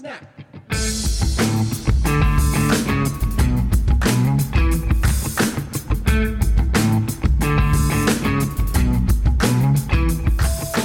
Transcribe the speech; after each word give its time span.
Snap. 0.00 0.24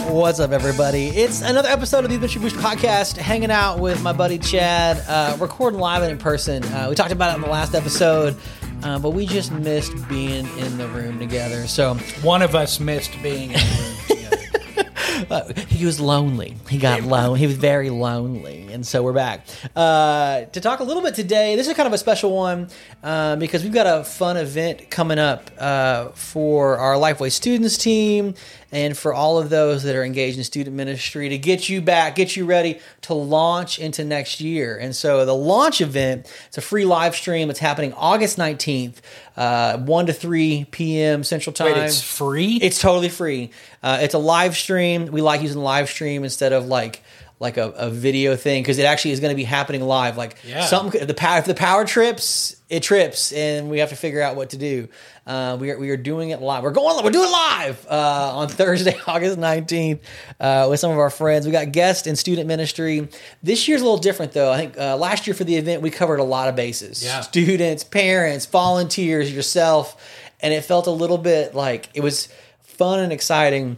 What's 0.08 0.40
up, 0.40 0.52
everybody? 0.52 1.08
It's 1.10 1.42
another 1.42 1.70
episode 1.70 2.04
of 2.06 2.10
the 2.10 2.16
Adventure 2.16 2.40
Boost 2.40 2.56
podcast. 2.56 3.18
Hanging 3.18 3.52
out 3.52 3.80
with 3.80 4.02
my 4.02 4.14
buddy 4.14 4.40
Chad, 4.40 4.98
uh, 5.08 5.38
recording 5.40 5.80
live 5.80 6.02
and 6.02 6.12
in 6.12 6.18
person. 6.18 6.64
Uh, 6.64 6.88
we 6.90 6.96
talked 6.96 7.12
about 7.12 7.32
it 7.34 7.36
in 7.36 7.42
the 7.42 7.50
last 7.50 7.76
episode, 7.76 8.36
uh, 8.84 8.98
but 8.98 9.12
we 9.12 9.26
just 9.28 9.52
missed 9.52 9.94
being 10.08 10.48
in 10.58 10.78
the 10.78 10.88
room 10.88 11.20
together. 11.20 11.68
So 11.68 11.96
One 12.24 12.42
of 12.42 12.56
us 12.56 12.80
missed 12.80 13.22
being 13.22 13.52
in 13.52 13.60
the 13.60 13.96
room 14.08 15.28
together. 15.28 15.28
uh, 15.30 15.65
he 15.76 15.86
was 15.86 16.00
lonely. 16.00 16.56
He 16.70 16.78
got 16.78 17.04
lonely. 17.04 17.40
He 17.40 17.48
was 17.48 17.58
very 17.58 17.90
lonely, 17.90 18.72
and 18.72 18.86
so 18.86 19.04
we're 19.04 19.14
back 19.14 19.46
uh, 19.76 20.46
to 20.46 20.62
talk 20.62 20.80
a 20.80 20.84
little 20.84 21.04
bit 21.04 21.16
today. 21.16 21.56
This 21.56 21.68
is 21.68 21.74
kind 21.76 21.88
of 21.88 21.94
a 21.94 21.98
special 21.98 22.36
one 22.36 22.70
uh, 23.04 23.36
because 23.36 23.64
we've 23.64 23.74
got 23.74 23.86
a 23.86 24.04
fun 24.04 24.38
event 24.38 24.90
coming 24.90 25.20
up 25.20 25.52
uh, 25.60 26.10
for 26.10 26.78
our 26.78 26.96
Lifeway 26.96 27.32
Students 27.32 27.78
team 27.78 28.36
and 28.72 28.98
for 28.98 29.14
all 29.14 29.38
of 29.38 29.50
those 29.50 29.84
that 29.84 29.96
are 29.96 30.04
engaged 30.04 30.38
in 30.38 30.44
student 30.44 30.76
ministry 30.76 31.30
to 31.30 31.38
get 31.38 31.70
you 31.70 31.82
back, 31.82 32.16
get 32.16 32.36
you 32.36 32.46
ready 32.46 32.80
to 33.02 33.14
launch 33.14 33.80
into 33.80 34.04
next 34.04 34.42
year. 34.42 34.78
And 34.78 34.94
so 34.94 35.26
the 35.26 35.36
launch 35.36 35.80
event, 35.80 36.30
it's 36.48 36.58
a 36.58 36.62
free 36.62 36.84
live 36.84 37.16
stream. 37.16 37.50
It's 37.50 37.60
happening 37.60 37.94
August 37.94 38.38
nineteenth, 38.38 39.02
uh, 39.38 39.78
one 39.78 40.08
to 40.08 40.14
three 40.14 40.66
p.m. 40.72 41.24
Central 41.24 41.54
Time. 41.54 41.74
Wait, 41.74 41.84
it's 41.84 42.02
free? 42.02 42.56
It's 42.62 42.80
totally 42.80 43.10
free. 43.10 43.52
Uh, 43.84 44.00
it's 44.02 44.16
a 44.16 44.20
live 44.20 44.58
stream. 44.58 45.06
We 45.06 45.22
like 45.22 45.42
using 45.42 45.62
live 45.66 45.90
stream 45.90 46.24
instead 46.24 46.54
of 46.54 46.68
like 46.68 47.02
like 47.38 47.58
a, 47.58 47.70
a 47.72 47.90
video 47.90 48.38
thing 48.38 48.64
because 48.64 48.78
it 48.80 48.86
actually 48.86 49.12
is 49.12 49.20
going 49.20 49.30
to 49.32 49.36
be 49.36 49.44
happening 49.44 49.82
live. 49.82 50.16
Like 50.16 50.38
Yeah. 50.48 50.64
something 50.66 51.06
the 51.06 51.14
power 51.14 51.40
if 51.40 51.46
the 51.46 51.54
power 51.54 51.84
trips, 51.84 52.56
it 52.70 52.82
trips, 52.82 53.34
and 53.34 53.70
we 53.70 53.80
have 53.80 53.90
to 53.90 53.98
figure 53.98 54.22
out 54.22 54.38
what 54.38 54.52
to 54.52 54.58
do. 54.58 54.88
Uh, 55.28 55.58
we 55.60 55.70
are 55.72 55.78
we 55.78 55.90
are 55.90 55.98
doing 55.98 56.30
it 56.30 56.40
live. 56.42 56.64
We're 56.64 56.72
going. 56.72 57.04
We're 57.04 57.10
doing 57.12 57.30
live 57.30 57.86
uh, 57.90 58.38
on 58.38 58.48
Thursday, 58.62 58.96
August 59.08 59.38
nineteenth, 59.38 60.02
uh, 60.40 60.68
with 60.70 60.80
some 60.80 60.92
of 60.92 60.98
our 60.98 61.10
friends. 61.10 61.46
We 61.46 61.52
got 61.52 61.74
guests 61.74 62.08
in 62.08 62.16
student 62.16 62.48
ministry. 62.48 63.10
This 63.44 63.68
year's 63.68 63.82
a 63.82 63.84
little 63.84 64.00
different 64.00 64.32
though. 64.32 64.52
I 64.54 64.58
think 64.58 64.78
uh, 64.78 64.96
last 64.96 65.28
year 65.28 65.34
for 65.34 65.44
the 65.44 65.58
event 65.58 65.82
we 65.82 65.90
covered 65.90 66.20
a 66.22 66.24
lot 66.24 66.48
of 66.48 66.56
bases. 66.56 67.04
Yeah. 67.04 67.20
Students, 67.20 67.84
parents, 67.84 68.46
volunteers, 68.46 69.34
yourself, 69.34 70.02
and 70.40 70.54
it 70.54 70.64
felt 70.64 70.88
a 70.88 70.92
little 70.92 71.18
bit 71.18 71.54
like 71.54 71.90
it 71.96 72.02
was 72.02 72.30
fun 72.62 73.00
and 73.02 73.12
exciting, 73.12 73.78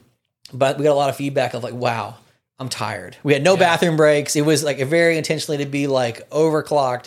but 0.53 0.78
we 0.78 0.84
got 0.84 0.94
a 0.94 0.95
lot 0.95 1.09
of 1.09 1.16
feedback 1.16 1.53
of 1.53 1.64
like, 1.64 1.73
wow, 1.73 2.16
I'm 2.59 2.70
tired. 2.70 3.17
We 3.23 3.34
had 3.34 3.44
no 3.44 3.58
bathroom 3.58 3.98
breaks. 3.98 4.36
It 4.36 4.42
was 4.45 4.64
like 4.64 4.78
very 4.80 5.17
intentionally 5.17 5.58
to 5.64 5.70
be 5.70 5.88
like 5.88 6.30
overclocked 6.30 7.06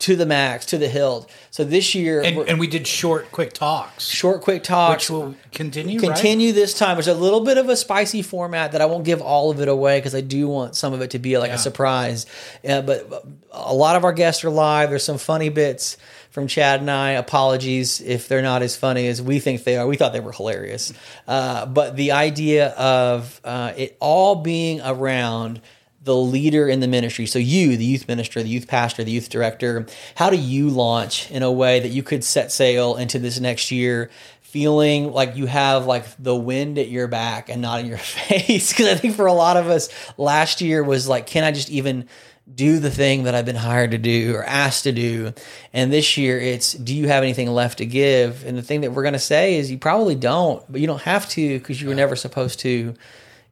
to 0.00 0.14
the 0.14 0.24
max, 0.26 0.64
to 0.66 0.78
the 0.78 0.86
hilt. 0.88 1.28
So 1.50 1.64
this 1.64 1.92
year, 1.92 2.22
and, 2.22 2.38
and 2.48 2.60
we 2.60 2.68
did 2.68 2.86
short, 2.86 3.32
quick 3.32 3.52
talks, 3.52 4.06
short, 4.06 4.42
quick 4.42 4.62
talks. 4.62 5.02
which 5.02 5.10
will 5.10 5.34
continue. 5.50 5.98
right? 5.98 6.06
Continue 6.14 6.52
this 6.52 6.72
time. 6.72 6.94
There's 6.94 7.08
a 7.08 7.14
little 7.14 7.40
bit 7.44 7.58
of 7.58 7.68
a 7.68 7.74
spicy 7.76 8.22
format 8.22 8.70
that 8.72 8.80
I 8.80 8.86
won't 8.86 9.04
give 9.04 9.20
all 9.20 9.50
of 9.50 9.60
it 9.60 9.66
away 9.66 9.98
because 9.98 10.14
I 10.14 10.20
do 10.20 10.46
want 10.46 10.76
some 10.76 10.92
of 10.92 11.00
it 11.02 11.10
to 11.10 11.18
be 11.18 11.36
like 11.36 11.48
Yeah. 11.48 11.56
a 11.56 11.58
surprise. 11.58 12.26
Uh, 12.66 12.80
but 12.82 13.24
a 13.50 13.74
lot 13.74 13.96
of 13.96 14.04
our 14.04 14.12
guests 14.12 14.44
are 14.44 14.50
live. 14.50 14.90
There's 14.90 15.02
some 15.04 15.18
funny 15.18 15.48
bits 15.48 15.96
from 16.38 16.46
Chad 16.46 16.78
and 16.78 16.88
I. 16.88 17.12
Apologies 17.12 18.00
if 18.00 18.28
they're 18.28 18.42
not 18.42 18.62
as 18.62 18.76
funny 18.76 19.08
as 19.08 19.20
we 19.20 19.40
think 19.40 19.64
they 19.64 19.76
are. 19.76 19.88
We 19.88 19.96
thought 19.96 20.12
they 20.12 20.20
were 20.20 20.30
hilarious. 20.30 20.92
Uh, 21.26 21.66
but 21.66 21.96
the 21.96 22.12
idea 22.12 22.68
of 22.74 23.40
uh, 23.42 23.72
it 23.76 23.96
all 23.98 24.36
being 24.36 24.80
around 24.80 25.60
the 26.00 26.14
leader 26.14 26.68
in 26.68 26.78
the 26.78 26.86
ministry. 26.86 27.26
So 27.26 27.40
you, 27.40 27.76
the 27.76 27.84
youth 27.84 28.06
minister, 28.06 28.40
the 28.40 28.48
youth 28.48 28.68
pastor, 28.68 29.02
the 29.02 29.10
youth 29.10 29.30
director, 29.30 29.86
how 30.14 30.30
do 30.30 30.36
you 30.36 30.70
launch 30.70 31.28
in 31.32 31.42
a 31.42 31.50
way 31.50 31.80
that 31.80 31.88
you 31.88 32.04
could 32.04 32.22
set 32.22 32.52
sail 32.52 32.94
into 32.94 33.18
this 33.18 33.40
next 33.40 33.72
year 33.72 34.08
feeling 34.40 35.10
like 35.10 35.34
you 35.34 35.46
have 35.46 35.86
like 35.86 36.04
the 36.20 36.36
wind 36.36 36.78
at 36.78 36.88
your 36.88 37.08
back 37.08 37.48
and 37.48 37.60
not 37.60 37.80
in 37.80 37.86
your 37.86 37.98
face? 37.98 38.72
Because 38.72 38.86
I 38.86 38.94
think 38.94 39.16
for 39.16 39.26
a 39.26 39.32
lot 39.32 39.56
of 39.56 39.66
us 39.66 39.88
last 40.16 40.60
year 40.60 40.84
was 40.84 41.08
like, 41.08 41.26
can 41.26 41.42
I 41.42 41.50
just 41.50 41.68
even 41.68 42.08
do 42.54 42.78
the 42.78 42.90
thing 42.90 43.24
that 43.24 43.34
I've 43.34 43.44
been 43.44 43.56
hired 43.56 43.92
to 43.92 43.98
do 43.98 44.34
or 44.34 44.44
asked 44.44 44.84
to 44.84 44.92
do? 44.92 45.32
And 45.72 45.92
this 45.92 46.16
year 46.16 46.38
it's, 46.40 46.72
do 46.72 46.94
you 46.94 47.08
have 47.08 47.22
anything 47.22 47.48
left 47.48 47.78
to 47.78 47.86
give? 47.86 48.44
And 48.44 48.56
the 48.56 48.62
thing 48.62 48.82
that 48.82 48.92
we're 48.92 49.02
going 49.02 49.12
to 49.12 49.18
say 49.18 49.56
is 49.56 49.70
you 49.70 49.78
probably 49.78 50.14
don't, 50.14 50.62
but 50.70 50.80
you 50.80 50.86
don't 50.86 51.02
have 51.02 51.28
to 51.30 51.58
because 51.58 51.80
you 51.80 51.88
were 51.88 51.94
never 51.94 52.16
supposed 52.16 52.60
to 52.60 52.94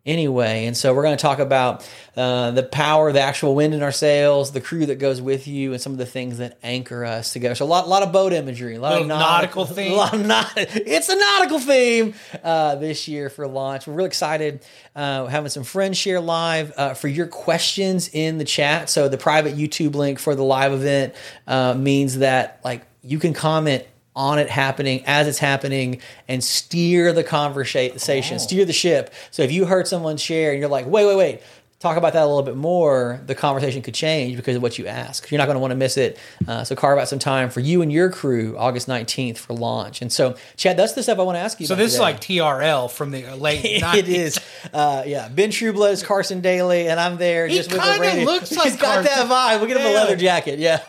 anyway. 0.06 0.66
And 0.66 0.76
so 0.76 0.94
we're 0.94 1.02
going 1.02 1.16
to 1.16 1.20
talk 1.22 1.38
about 1.38 1.88
uh, 2.16 2.52
the 2.52 2.62
power, 2.62 3.12
the 3.12 3.20
actual 3.20 3.54
wind 3.54 3.74
in 3.74 3.82
our 3.82 3.92
sails, 3.92 4.52
the 4.52 4.60
crew 4.60 4.86
that 4.86 4.94
goes 4.94 5.20
with 5.20 5.46
you, 5.46 5.72
and 5.72 5.80
some 5.82 5.92
of 5.92 5.98
the 5.98 6.06
things 6.06 6.38
that 6.38 6.58
anchor 6.62 7.04
us 7.04 7.32
together. 7.32 7.54
So 7.54 7.64
a 7.64 7.66
lot, 7.66 7.88
lot 7.88 8.02
of 8.02 8.12
boat 8.12 8.32
imagery, 8.32 8.76
a 8.76 8.80
lot 8.80 8.92
of 8.92 9.00
Little 9.02 9.18
nautical 9.18 9.66
theme. 9.66 9.92
a 9.92 9.96
lot 9.96 10.14
of 10.14 10.24
naut- 10.24 10.52
it's 10.56 11.08
a 11.08 11.16
nautical 11.16 11.58
theme 11.58 12.14
uh, 12.42 12.76
this 12.76 13.08
year 13.08 13.28
for 13.28 13.46
launch. 13.46 13.86
We're 13.86 13.94
really 13.94 14.06
excited. 14.06 14.64
Uh, 14.94 15.26
having 15.26 15.50
some 15.50 15.64
friends 15.64 15.98
share 15.98 16.20
live 16.20 16.72
uh, 16.76 16.94
for 16.94 17.08
your 17.08 17.26
questions 17.26 18.08
in 18.12 18.38
the 18.38 18.44
chat. 18.44 18.88
So 18.88 19.08
the 19.08 19.18
private 19.18 19.56
YouTube 19.56 19.94
link 19.94 20.18
for 20.18 20.34
the 20.34 20.44
live 20.44 20.72
event 20.72 21.14
uh, 21.46 21.74
means 21.74 22.18
that 22.18 22.60
like 22.64 22.86
you 23.02 23.18
can 23.18 23.34
comment 23.34 23.84
on 24.16 24.38
it 24.38 24.48
happening 24.50 25.04
as 25.06 25.28
it's 25.28 25.38
happening 25.38 26.00
and 26.26 26.42
steer 26.42 27.12
the 27.12 27.22
conversation, 27.22 28.38
steer 28.38 28.64
the 28.64 28.72
ship. 28.72 29.12
So 29.30 29.42
if 29.42 29.52
you 29.52 29.66
heard 29.66 29.86
someone 29.86 30.16
share 30.16 30.50
and 30.52 30.58
you're 30.60 30.68
like, 30.70 30.86
wait, 30.86 31.04
wait, 31.06 31.16
wait, 31.16 31.42
talk 31.78 31.98
about 31.98 32.14
that 32.14 32.22
a 32.22 32.26
little 32.26 32.42
bit 32.42 32.56
more, 32.56 33.20
the 33.26 33.34
conversation 33.34 33.82
could 33.82 33.92
change 33.92 34.34
because 34.36 34.56
of 34.56 34.62
what 34.62 34.78
you 34.78 34.86
ask. 34.86 35.30
You're 35.30 35.36
not 35.38 35.44
going 35.44 35.56
to 35.56 35.60
want 35.60 35.72
to 35.72 35.76
miss 35.76 35.98
it. 35.98 36.18
Uh, 36.48 36.64
so 36.64 36.74
carve 36.74 36.98
out 36.98 37.08
some 37.08 37.18
time 37.18 37.50
for 37.50 37.60
you 37.60 37.82
and 37.82 37.92
your 37.92 38.08
crew 38.10 38.56
August 38.56 38.88
19th 38.88 39.36
for 39.36 39.52
launch. 39.52 40.00
And 40.00 40.10
so, 40.10 40.36
Chad, 40.56 40.78
that's 40.78 40.94
the 40.94 41.02
stuff 41.02 41.18
I 41.18 41.22
want 41.22 41.36
to 41.36 41.40
ask 41.40 41.60
you 41.60 41.66
So 41.66 41.74
this 41.74 41.92
is 41.92 42.00
like 42.00 42.18
TRL 42.20 42.90
from 42.90 43.10
the 43.10 43.34
late. 43.36 43.60
it 43.64 43.82
90s. 43.82 44.08
is, 44.08 44.40
uh, 44.72 45.02
yeah. 45.06 45.28
Ben 45.28 45.50
Trueblood 45.50 45.92
is 45.92 46.02
Carson 46.02 46.40
Daly, 46.40 46.88
and 46.88 46.98
I'm 46.98 47.18
there 47.18 47.46
He 47.46 47.56
just 47.56 47.70
with 47.70 47.80
a 47.80 47.84
kinda 47.84 48.00
radio. 48.00 48.24
looks 48.24 48.48
He's 48.48 48.58
like 48.58 48.80
got 48.80 49.04
that 49.04 49.28
Carson. 49.28 49.28
vibe. 49.30 49.58
We'll 49.60 49.68
get 49.68 49.76
him 49.76 49.86
a 49.86 49.94
leather 49.94 50.16
jacket. 50.16 50.58
Yeah. 50.58 50.80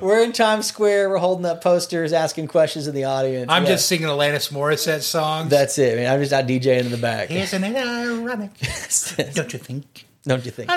We're 0.00 0.22
in 0.22 0.32
Times 0.32 0.66
Square. 0.66 1.10
We're 1.10 1.18
holding 1.18 1.46
up 1.46 1.62
posters, 1.62 2.12
asking 2.12 2.48
questions 2.48 2.86
in 2.86 2.94
the 2.94 3.04
audience. 3.04 3.46
I'm 3.50 3.64
Yeah. 3.64 3.70
just 3.70 3.86
singing 3.88 4.06
Alanis 4.06 4.52
Morissette 4.52 5.02
songs. 5.02 5.50
That's 5.50 5.78
it. 5.78 5.96
Man. 5.96 6.12
I'm 6.12 6.20
just 6.20 6.32
out 6.32 6.46
DJing 6.46 6.80
in 6.80 6.90
the 6.90 6.96
back. 6.96 7.30
Isn't 7.30 7.64
it 7.64 7.76
ironic? 7.76 8.50
Don't 9.34 9.52
you 9.52 9.58
think? 9.58 10.06
Don't 10.24 10.44
you 10.44 10.50
think? 10.50 10.70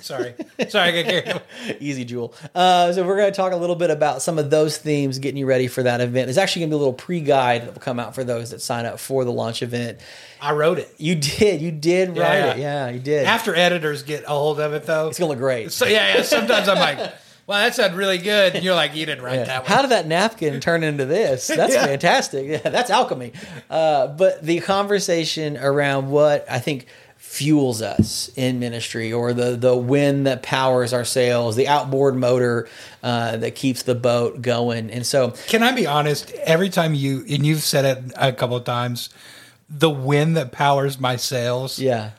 Sorry, 0.00 0.34
sorry, 0.68 0.88
I 0.88 1.02
got 1.02 1.10
carried 1.10 1.28
away. 1.30 1.42
Easy, 1.80 2.04
Jewel. 2.04 2.34
Uh, 2.54 2.92
so 2.92 3.06
we're 3.06 3.16
going 3.16 3.30
to 3.32 3.36
talk 3.36 3.52
a 3.52 3.56
little 3.56 3.76
bit 3.76 3.90
about 3.90 4.20
some 4.20 4.38
of 4.38 4.50
those 4.50 4.76
themes, 4.76 5.18
getting 5.18 5.38
you 5.38 5.46
ready 5.46 5.68
for 5.68 5.82
that 5.82 6.00
event. 6.00 6.26
There's 6.26 6.36
actually 6.38 6.60
going 6.62 6.70
to 6.70 6.74
be 6.74 6.76
a 6.76 6.78
little 6.78 6.92
pre-guide 6.92 7.62
that 7.62 7.74
will 7.74 7.80
come 7.80 7.98
out 8.00 8.14
for 8.14 8.24
those 8.24 8.50
that 8.50 8.60
sign 8.60 8.84
up 8.84 8.98
for 8.98 9.24
the 9.24 9.32
launch 9.32 9.62
event. 9.62 9.98
I 10.40 10.52
wrote 10.52 10.78
it. 10.78 10.92
You 10.98 11.14
did. 11.14 11.62
You 11.62 11.70
did 11.70 12.10
write 12.10 12.16
Yeah. 12.18 12.52
it. 12.52 12.58
Yeah, 12.58 12.88
you 12.90 12.98
did. 12.98 13.24
After 13.26 13.54
editors 13.54 14.02
get 14.02 14.24
a 14.24 14.28
hold 14.28 14.58
of 14.60 14.74
it, 14.74 14.84
though, 14.84 15.08
it's 15.08 15.18
going 15.18 15.28
to 15.28 15.32
look 15.32 15.38
great. 15.38 15.72
so 15.72 15.86
yeah, 15.86 16.16
yeah. 16.16 16.22
Sometimes 16.22 16.68
I'm 16.68 16.78
like, 16.78 16.98
"Wow, 17.50 17.58
that 17.58 17.74
sounded 17.74 17.96
really 17.96 18.18
good." 18.18 18.54
And 18.54 18.64
you're 18.64 18.74
like, 18.74 18.94
"You 18.94 19.04
didn't 19.06 19.24
write 19.24 19.40
Yeah. 19.40 19.44
that 19.44 19.62
one." 19.64 19.72
How 19.72 19.82
did 19.82 19.90
that 19.90 20.06
napkin 20.06 20.60
turn 20.60 20.82
into 20.84 21.04
this? 21.04 21.46
That's 21.48 21.74
Yeah. 21.74 21.84
fantastic. 21.86 22.46
Yeah, 22.48 22.70
that's 22.70 22.90
alchemy. 22.90 23.32
Uh, 23.68 24.06
but 24.06 24.42
the 24.42 24.60
conversation 24.60 25.56
around 25.56 26.10
what 26.10 26.46
I 26.50 26.58
think 26.60 26.86
fuels 27.16 27.80
us 27.82 28.30
in 28.34 28.58
ministry, 28.58 29.12
or 29.12 29.32
the 29.32 29.56
the 29.56 29.76
wind 29.76 30.26
that 30.26 30.42
powers 30.42 30.92
our 30.92 31.04
sails, 31.04 31.54
the 31.56 31.68
outboard 31.68 32.16
motor 32.16 32.68
uh, 33.02 33.36
that 33.36 33.54
keeps 33.54 33.82
the 33.82 33.94
boat 33.94 34.40
going, 34.42 34.90
and 34.90 35.04
so 35.06 35.32
Can 35.48 35.62
I 35.62 35.72
be 35.72 35.86
honest? 35.86 36.32
Every 36.44 36.68
time 36.70 36.94
you 36.94 37.24
and 37.28 37.44
you've 37.44 37.62
said 37.62 37.84
it 37.84 38.12
a 38.16 38.32
couple 38.32 38.56
of 38.56 38.64
times, 38.64 39.10
the 39.68 39.90
wind 39.90 40.36
that 40.36 40.50
powers 40.52 40.98
my 40.98 41.16
sails. 41.16 41.78
yeah. 41.78 42.10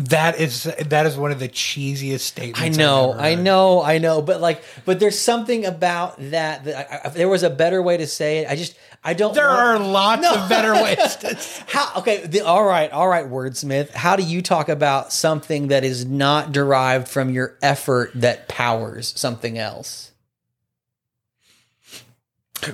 That 0.00 0.38
is 0.38 0.62
that 0.62 1.06
is 1.06 1.16
one 1.16 1.32
of 1.32 1.40
the 1.40 1.48
cheesiest 1.48 2.20
statements. 2.20 2.60
I 2.60 2.68
know, 2.68 3.14
I 3.14 3.34
know, 3.34 3.82
I 3.82 3.98
know, 3.98 4.22
but 4.22 4.40
like, 4.40 4.62
but 4.84 5.00
there's 5.00 5.18
something 5.18 5.64
about 5.66 6.16
that 6.30 6.64
that 6.64 7.04
I, 7.04 7.08
I, 7.08 7.10
there 7.10 7.28
was 7.28 7.42
a 7.42 7.50
better 7.50 7.82
way 7.82 7.96
to 7.96 8.06
say 8.06 8.38
it. 8.38 8.48
I 8.48 8.54
just, 8.54 8.76
I 9.02 9.14
don't. 9.14 9.34
There 9.34 9.48
want- 9.48 9.58
are 9.60 9.78
lots 9.80 10.22
No. 10.22 10.34
of 10.34 10.48
better 10.48 10.72
ways. 10.74 11.16
To, 11.16 11.36
How 11.66 11.92
okay? 11.98 12.24
The, 12.26 12.42
all 12.42 12.64
right, 12.64 12.92
all 12.92 13.08
right, 13.08 13.26
wordsmith. 13.26 13.90
How 13.90 14.14
do 14.14 14.22
you 14.22 14.40
talk 14.40 14.68
about 14.68 15.12
something 15.12 15.68
that 15.68 15.82
is 15.82 16.04
not 16.04 16.52
derived 16.52 17.08
from 17.08 17.30
your 17.30 17.56
effort 17.60 18.12
that 18.14 18.46
powers 18.46 19.12
something 19.16 19.58
else? 19.58 20.12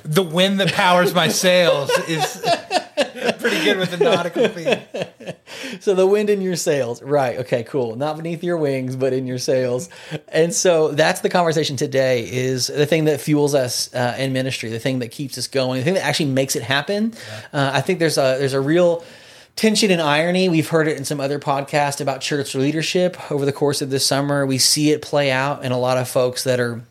the 0.03 0.23
wind 0.23 0.61
that 0.61 0.73
powers 0.73 1.15
my 1.15 1.29
sails 1.29 1.91
is 2.09 2.43
pretty 3.41 3.65
good 3.65 3.79
with 3.79 3.91
the 3.91 3.99
nautical 3.99 4.49
theme. 4.49 5.05
So 5.81 5.95
the 5.95 6.07
wind 6.07 6.31
in 6.31 6.41
your 6.41 6.57
sails, 6.57 7.03
right? 7.03 7.39
Okay, 7.39 7.65
cool. 7.65 7.97
Not 7.97 8.17
beneath 8.17 8.43
your 8.43 8.57
wings, 8.57 8.97
but 8.97 9.13
in 9.13 9.27
your 9.27 9.39
sails. 9.39 9.89
And 10.29 10.53
so 10.53 10.93
that's 10.93 11.21
the 11.21 11.29
conversation 11.29 11.77
today. 11.77 12.29
Is 12.31 12.69
the 12.69 12.87
thing 12.87 13.05
that 13.05 13.21
fuels 13.21 13.55
us 13.55 13.93
uh, 13.95 14.17
in 14.19 14.33
ministry, 14.33 14.71
the 14.71 14.79
thing 14.79 15.01
that 15.01 15.11
keeps 15.11 15.39
us 15.39 15.47
going, 15.47 15.79
the 15.79 15.85
thing 15.85 15.95
that 15.95 16.05
actually 16.05 16.31
makes 16.31 16.57
it 16.57 16.63
happen. 16.63 17.15
Uh, 17.53 17.71
I 17.75 17.81
think 17.81 17.99
there's 17.99 18.19
a 18.19 18.37
there's 18.39 18.53
a 18.53 18.61
real 18.61 19.05
tension 19.57 19.91
and 19.91 20.01
irony. 20.01 20.49
We've 20.49 20.69
heard 20.69 20.89
it 20.89 20.97
in 20.97 21.05
some 21.05 21.21
other 21.21 21.39
podcasts 21.39 22.01
about 22.01 22.21
church 22.21 22.55
leadership 22.55 23.31
over 23.31 23.45
the 23.45 23.53
course 23.53 23.83
of 23.83 23.91
this 23.91 24.07
summer. 24.07 24.47
We 24.47 24.59
see 24.59 24.91
it 24.91 25.03
play 25.03 25.31
out 25.31 25.65
in 25.65 25.73
a 25.73 25.79
lot 25.79 25.97
of 25.97 26.09
folks 26.09 26.45
that 26.45 26.61
are 26.61 26.83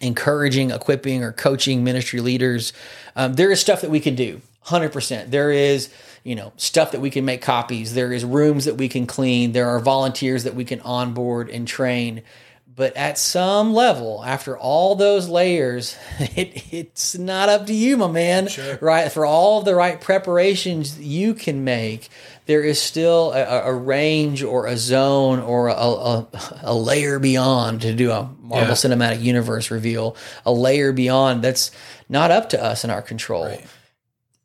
encouraging, 0.00 0.70
equipping, 0.70 1.22
or 1.22 1.32
coaching 1.32 1.84
ministry 1.84 2.20
leaders. 2.20 2.72
Um, 3.14 3.34
there 3.34 3.50
is 3.50 3.60
stuff 3.60 3.80
that 3.80 3.90
we 3.90 4.00
can 4.00 4.14
do, 4.14 4.40
100%. 4.66 5.30
There 5.30 5.50
is, 5.50 5.88
you 6.24 6.34
know, 6.34 6.52
stuff 6.56 6.92
that 6.92 7.00
we 7.00 7.10
can 7.10 7.24
make 7.24 7.42
copies. 7.42 7.94
There 7.94 8.12
is 8.12 8.24
rooms 8.24 8.64
that 8.64 8.76
we 8.76 8.88
can 8.88 9.06
clean. 9.06 9.52
There 9.52 9.68
are 9.68 9.80
volunteers 9.80 10.44
that 10.44 10.54
we 10.54 10.64
can 10.64 10.80
onboard 10.80 11.50
and 11.50 11.66
train. 11.66 12.22
But 12.74 12.94
at 12.94 13.16
some 13.16 13.72
level, 13.72 14.22
after 14.22 14.58
all 14.58 14.96
those 14.96 15.30
layers, 15.30 15.96
it, 16.18 16.74
it's 16.74 17.16
not 17.16 17.48
up 17.48 17.66
to 17.68 17.72
you, 17.72 17.96
my 17.96 18.08
man. 18.08 18.48
Sure. 18.48 18.78
Right? 18.82 19.10
For 19.10 19.24
all 19.24 19.62
the 19.62 19.74
right 19.74 19.98
preparations 19.98 21.00
you 21.00 21.32
can 21.32 21.64
make, 21.64 22.10
there 22.44 22.62
is 22.62 22.80
still 22.80 23.32
a, 23.32 23.68
a 23.68 23.72
range 23.74 24.42
or 24.42 24.66
a 24.66 24.76
zone 24.76 25.40
or 25.40 25.68
a, 25.68 25.74
a, 25.74 26.26
a 26.64 26.74
layer 26.74 27.18
beyond 27.18 27.80
to 27.82 27.94
do 27.94 28.10
a 28.10 28.28
Marvel 28.42 28.68
Yeah. 28.68 28.74
Cinematic 28.74 29.22
Universe 29.22 29.70
reveal, 29.70 30.14
a 30.44 30.52
layer 30.52 30.92
beyond 30.92 31.42
that's 31.42 31.70
not 32.10 32.30
up 32.30 32.50
to 32.50 32.62
us 32.62 32.84
in 32.84 32.90
our 32.90 33.02
control. 33.02 33.46
Right. 33.46 33.66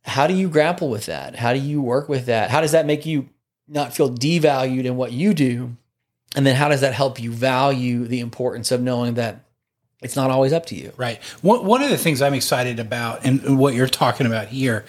How 0.03 0.27
do 0.27 0.33
you 0.33 0.49
grapple 0.49 0.89
with 0.89 1.05
that? 1.05 1.35
How 1.35 1.53
do 1.53 1.59
you 1.59 1.81
work 1.81 2.09
with 2.09 2.25
that? 2.25 2.49
How 2.49 2.61
does 2.61 2.71
that 2.71 2.85
make 2.85 3.05
you 3.05 3.29
not 3.67 3.93
feel 3.93 4.09
devalued 4.11 4.85
in 4.85 4.95
what 4.95 5.11
you 5.11 5.33
do? 5.33 5.75
And 6.35 6.45
then 6.45 6.55
how 6.55 6.69
does 6.69 6.81
that 6.81 6.93
help 6.93 7.19
you 7.21 7.31
value 7.31 8.05
the 8.07 8.19
importance 8.19 8.71
of 8.71 8.81
knowing 8.81 9.15
that 9.15 9.43
it's 10.01 10.15
not 10.15 10.31
always 10.31 10.53
up 10.53 10.65
to 10.67 10.75
you? 10.75 10.91
Right. 10.97 11.21
One, 11.41 11.65
one 11.65 11.83
of 11.83 11.89
the 11.89 11.97
things 11.97 12.21
I'm 12.21 12.33
excited 12.33 12.79
about 12.79 13.25
and 13.25 13.59
what 13.59 13.73
you're 13.75 13.87
talking 13.87 14.25
about 14.25 14.47
here 14.47 14.85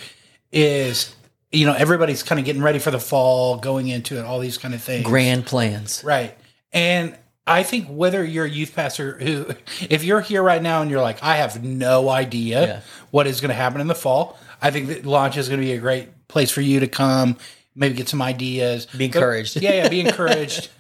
is, 0.50 1.14
you 1.50 1.67
know, 1.67 1.75
everybody's 1.75 2.23
kind 2.23 2.38
of 2.38 2.44
getting 2.44 2.62
ready 2.62 2.79
for 2.79 2.91
the 2.91 3.00
fall, 3.00 3.59
going 3.59 3.88
into 3.88 4.19
it, 4.19 4.25
all 4.25 4.38
these 4.38 4.56
kind 4.59 4.73
of 4.75 4.82
things. 4.82 5.05
Grand 5.05 5.44
plans. 5.47 6.03
Right. 6.05 6.37
And 6.73 7.17
I 7.47 7.64
think 7.64 7.88
whether 7.88 8.25
you're 8.25 8.44
a 8.47 8.50
youth 8.50 8.75
pastor 8.75 9.19
who, 9.19 9.47
if 9.91 10.05
you're 10.05 10.20
here 10.20 10.43
right 10.43 10.62
now 10.62 10.81
and 10.82 10.91
you're 10.91 11.03
like, 11.03 11.23
I 11.23 11.37
have 11.37 11.62
no 11.62 12.09
idea 12.09 12.67
Yeah. 12.67 12.81
what 13.11 13.26
is 13.26 13.41
going 13.41 13.49
to 13.50 13.55
happen 13.55 13.81
in 13.81 13.88
the 13.88 13.94
fall, 13.94 14.38
I 14.62 14.70
think 14.70 14.87
that 14.88 15.05
launch 15.05 15.37
is 15.37 15.49
going 15.49 15.61
to 15.61 15.67
be 15.67 15.73
a 15.73 15.79
great 15.79 16.29
place 16.29 16.50
for 16.50 16.61
you 16.62 16.81
to 16.81 16.87
come, 16.87 17.37
maybe 17.75 17.94
get 17.94 18.09
some 18.09 18.23
ideas. 18.23 18.87
Be 18.87 19.05
encouraged. 19.06 19.56
yeah, 19.61 19.73
yeah, 19.75 19.88
be 19.88 20.00
encouraged. 20.06 20.70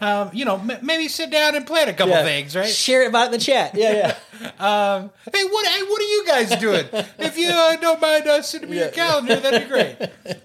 um, 0.00 0.30
you 0.32 0.44
know, 0.44 0.56
m- 0.56 0.78
maybe 0.82 1.08
sit 1.08 1.30
down 1.30 1.54
and 1.54 1.66
plan 1.66 1.88
a 1.88 1.94
couple 1.94 2.14
things, 2.16 2.54
right? 2.54 2.68
Share 2.68 3.04
it 3.04 3.08
about 3.08 3.22
it 3.24 3.26
in 3.26 3.32
the 3.32 3.38
chat. 3.38 3.74
Yeah, 3.74 3.92
yeah. 3.92 4.16
Um, 4.58 5.10
hey, 5.32 5.44
what 5.44 5.66
hey, 5.66 5.82
what 5.84 6.00
are 6.02 6.04
you 6.04 6.24
guys 6.26 6.56
doing? 6.60 6.86
If 7.18 7.38
you 7.38 7.48
uh, 7.50 7.76
don't 7.76 8.00
mind 8.00 8.26
uh, 8.26 8.42
sending 8.42 8.68
me 8.70 8.78
your 8.78 8.88
calendar, 8.90 9.36
that'd 9.36 9.62
be 9.62 9.68
great. 9.68 9.96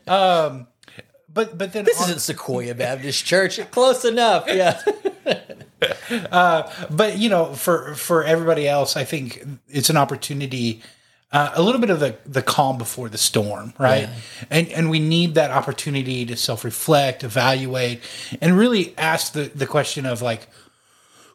Um, 0.08 0.68
but 1.32 1.58
but 1.58 1.74
then 1.74 1.86
this 1.86 1.98
on- 2.00 2.06
isn't 2.10 2.20
Sequoia 2.20 2.76
Baptist 2.76 3.26
Church. 3.26 3.60
Close 3.72 4.06
enough. 4.06 4.46
Yeah. 4.48 4.80
but 6.90 7.18
you 7.18 7.30
know, 7.30 7.54
for 7.54 7.96
for 7.96 8.24
everybody 8.24 8.68
else, 8.68 8.96
I 8.96 9.04
think 9.04 9.44
it's 9.68 9.90
an 9.90 9.98
opportunity. 9.98 10.82
Uh, 11.32 11.52
a 11.54 11.62
little 11.62 11.80
bit 11.80 11.92
of 11.92 12.00
the 12.00 12.16
the 12.26 12.42
calm 12.42 12.78
before 12.80 13.08
the 13.08 13.18
storm, 13.18 13.72
right? 13.78 14.10
And 14.50 14.68
and 14.70 14.90
we 14.90 15.00
need 15.00 15.36
that 15.36 15.52
opportunity 15.52 16.26
to 16.26 16.36
self 16.36 16.64
reflect, 16.64 17.24
evaluate, 17.24 18.02
and 18.42 18.58
really 18.58 18.98
ask 18.98 19.34
the 19.34 19.44
the 19.54 19.68
question 19.68 20.08
of 20.08 20.22
like, 20.24 20.48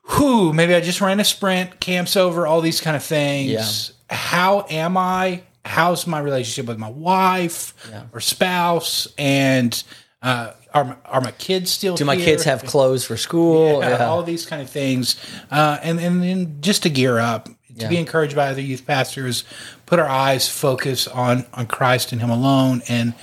who 0.02 0.52
maybe 0.52 0.74
I 0.74 0.80
just 0.80 1.00
ran 1.00 1.20
a 1.20 1.24
sprint, 1.24 1.78
camps 1.80 2.16
over, 2.16 2.46
all 2.46 2.60
these 2.60 2.80
kind 2.80 2.96
of 2.96 3.02
things. 3.04 3.92
How 4.10 4.66
am 4.68 4.96
I? 4.96 5.42
How's 5.64 6.06
my 6.06 6.18
relationship 6.18 6.66
with 6.66 6.78
my 6.78 6.90
wife 6.90 7.72
or 8.12 8.20
spouse? 8.20 9.08
And 9.16 9.82
uh, 10.22 10.52
are 10.74 10.84
my, 10.84 10.96
are 11.06 11.20
my 11.20 11.30
kids 11.32 11.70
still? 11.70 11.94
Do 11.96 12.04
my 12.04 12.16
kids 12.16 12.44
have 12.44 12.64
clothes 12.64 13.04
for 13.04 13.16
school? 13.16 13.80
yeah, 13.80 13.90
Yeah. 13.90 14.08
all 14.08 14.22
these 14.24 14.44
kind 14.44 14.60
of 14.60 14.68
things, 14.68 15.16
uh, 15.50 15.78
and 15.82 16.00
and 16.00 16.22
then 16.22 16.56
just 16.60 16.82
to 16.82 16.90
gear 16.90 17.18
up, 17.18 17.48
to 17.78 17.88
be 17.88 17.98
encouraged 17.98 18.36
by 18.36 18.48
other 18.48 18.60
youth 18.60 18.86
pastors, 18.86 19.44
put 19.86 19.98
our 19.98 20.08
eyes 20.08 20.48
focus 20.48 21.06
on 21.08 21.46
on 21.52 21.66
Christ 21.66 22.12
and 22.12 22.20
Him 22.20 22.30
alone, 22.30 22.82
and 22.88 23.14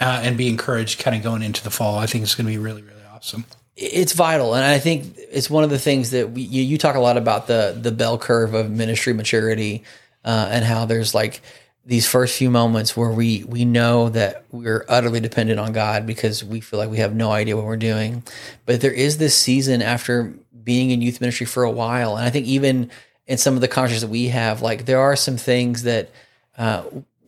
uh, 0.00 0.20
and 0.22 0.36
be 0.36 0.48
encouraged, 0.48 0.98
kind 1.00 1.16
of 1.16 1.22
going 1.22 1.42
into 1.42 1.62
the 1.64 1.70
fall. 1.70 1.98
I 1.98 2.06
think 2.06 2.22
it's 2.24 2.34
going 2.34 2.46
to 2.46 2.52
be 2.52 2.58
really 2.58 2.82
really 2.82 2.96
awesome. 3.14 3.44
it's 3.76 4.12
vital 4.12 4.54
and 4.54 4.64
i 4.64 4.78
think 4.78 5.14
it's 5.30 5.48
one 5.50 5.64
of 5.64 5.70
the 5.70 5.78
things 5.78 6.10
that 6.10 6.30
we, 6.30 6.42
you, 6.42 6.62
you 6.62 6.78
talk 6.78 6.96
a 6.96 7.00
lot 7.00 7.16
about 7.16 7.46
the 7.46 7.76
the 7.80 7.92
bell 7.92 8.18
curve 8.18 8.54
of 8.54 8.70
ministry 8.70 9.12
maturity 9.12 9.82
uh, 10.24 10.48
and 10.50 10.64
how 10.64 10.84
there's 10.86 11.14
like 11.14 11.40
these 11.84 12.06
first 12.08 12.36
few 12.36 12.50
moments 12.50 12.96
where 12.96 13.10
we 13.10 13.44
we 13.44 13.64
know 13.64 14.08
that 14.10 14.44
we're 14.50 14.84
utterly 14.88 15.20
dependent 15.20 15.58
on 15.60 15.72
god 15.72 16.06
because 16.06 16.42
we 16.44 16.60
feel 16.60 16.78
like 16.78 16.90
we 16.90 16.98
have 16.98 17.14
no 17.14 17.30
idea 17.30 17.56
what 17.56 17.64
we're 17.64 17.76
doing 17.76 18.22
but 18.64 18.80
there 18.80 18.92
is 18.92 19.18
this 19.18 19.34
season 19.36 19.82
after 19.82 20.34
being 20.62 20.90
in 20.90 21.00
youth 21.00 21.20
ministry 21.20 21.46
for 21.46 21.62
a 21.62 21.70
while 21.70 22.16
and 22.16 22.26
i 22.26 22.30
think 22.30 22.46
even 22.46 22.90
in 23.26 23.38
some 23.38 23.54
of 23.54 23.60
the 23.60 23.68
conversations 23.68 24.02
that 24.02 24.10
we 24.10 24.28
have 24.28 24.62
like 24.62 24.86
there 24.86 25.00
are 25.00 25.16
some 25.16 25.36
things 25.36 25.82
that 25.82 26.10
uh, 26.58 26.82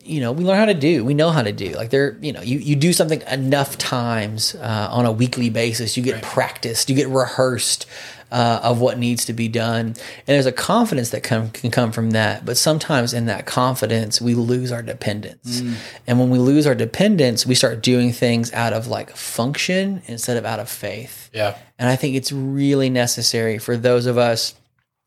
you 0.09 0.21
know, 0.21 0.31
we 0.31 0.43
learn 0.43 0.57
how 0.57 0.65
to 0.65 0.73
do. 0.73 1.05
We 1.05 1.13
know 1.13 1.29
how 1.29 1.43
to 1.43 1.51
do. 1.51 1.71
Like 1.73 1.91
there, 1.91 2.17
you 2.19 2.33
know, 2.33 2.41
you, 2.41 2.57
you 2.57 2.75
do 2.75 2.93
something 2.93 3.21
enough 3.29 3.77
times 3.77 4.55
uh, 4.55 4.87
on 4.91 5.05
a 5.05 5.11
weekly 5.11 5.49
basis, 5.51 5.97
you 5.97 6.03
get 6.03 6.23
practiced, 6.23 6.89
you 6.89 6.95
get 6.95 7.07
rehearsed 7.09 7.85
uh, 8.31 8.59
of 8.63 8.79
what 8.79 8.97
needs 8.97 9.25
to 9.25 9.33
be 9.33 9.47
done, 9.47 9.87
and 9.87 9.95
there's 10.25 10.45
a 10.45 10.51
confidence 10.51 11.09
that 11.09 11.23
come, 11.23 11.49
can 11.49 11.71
come 11.71 11.91
from 11.91 12.11
that. 12.11 12.45
But 12.45 12.57
sometimes 12.57 13.13
in 13.13 13.25
that 13.25 13.45
confidence, 13.47 14.21
we 14.21 14.35
lose 14.35 14.71
our 14.71 14.83
dependence, 14.83 15.61
and 16.05 16.19
when 16.19 16.29
we 16.29 16.37
lose 16.37 16.67
our 16.67 16.75
dependence, 16.75 17.45
we 17.45 17.55
start 17.55 17.81
doing 17.81 18.11
things 18.11 18.53
out 18.53 18.71
of 18.71 18.87
like 18.87 19.15
function 19.15 20.03
instead 20.05 20.37
of 20.37 20.45
out 20.45 20.59
of 20.59 20.69
faith. 20.69 21.29
Yeah, 21.33 21.57
And 21.79 21.89
I 21.89 21.95
think 21.95 22.15
it's 22.15 22.31
really 22.31 22.89
necessary 22.89 23.57
for 23.57 23.75
those 23.75 24.05
of 24.05 24.19
us 24.19 24.53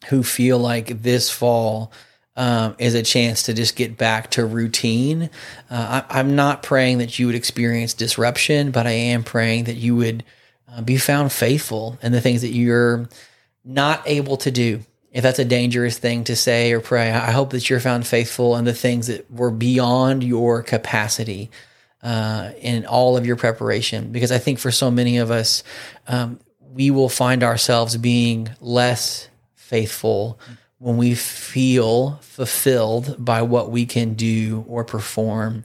who 0.08 0.22
feel 0.22 0.58
like 0.58 1.02
this 1.02 1.31
fall 1.31 1.93
um, 2.37 2.75
is 2.78 2.94
a 2.94 3.02
chance 3.02 3.44
to 3.44 3.54
just 3.54 3.76
get 3.76 3.96
back 3.96 4.31
to 4.32 4.44
routine. 4.44 5.31
Uh, 5.70 6.02
I, 6.08 6.20
I'm 6.20 6.34
not 6.34 6.62
praying 6.62 6.99
that 6.99 7.19
you 7.19 7.26
would 7.26 7.34
experience 7.34 7.94
disruption, 7.94 8.70
but 8.70 8.87
I 8.87 8.93
am 8.93 9.22
praying 9.22 9.64
that 9.64 9.76
you 9.76 9.96
would 9.96 10.25
uh, 10.69 10.81
be 10.81 10.96
found 10.96 11.32
faithful 11.32 11.99
in 12.02 12.12
the 12.12 12.20
things 12.20 12.40
that 12.43 12.52
you're 12.52 13.08
not 13.64 14.02
able 14.06 14.38
to 14.38 14.50
do. 14.50 14.81
If 15.12 15.22
that's 15.22 15.38
a 15.38 15.44
dangerous 15.44 15.99
thing 15.99 16.25
to 16.25 16.37
say 16.37 16.72
or 16.72 16.81
pray, 16.81 17.10
I 17.10 17.28
I 17.28 17.31
hope 17.32 17.50
that 17.50 17.69
you're 17.69 17.81
found 17.81 18.06
faithful 18.06 18.56
in 18.56 18.64
the 18.64 18.72
things 18.72 19.08
that 19.08 19.31
were 19.31 19.50
beyond 19.50 20.25
your 20.25 20.62
capacity 20.62 21.50
uh, 22.02 22.52
in 22.58 22.87
all 22.87 23.19
of 23.19 23.26
your 23.26 23.37
preparation. 23.37 24.10
Because 24.10 24.32
I 24.32 24.38
think 24.38 24.58
for 24.58 24.70
so 24.70 24.90
many 24.90 25.19
of 25.19 25.31
us, 25.31 25.64
um, 26.08 26.40
we 26.60 26.90
will 26.90 27.10
find 27.10 27.43
ourselves 27.43 27.96
being 27.98 28.48
less 28.60 29.29
faithful 29.72 30.38
when 30.76 30.98
we 30.98 31.14
feel 31.14 32.19
fulfilled 32.20 33.17
by 33.19 33.41
what 33.41 33.70
we 33.70 33.86
can 33.86 34.12
do 34.12 34.67
or 34.69 34.84
perform. 34.84 35.64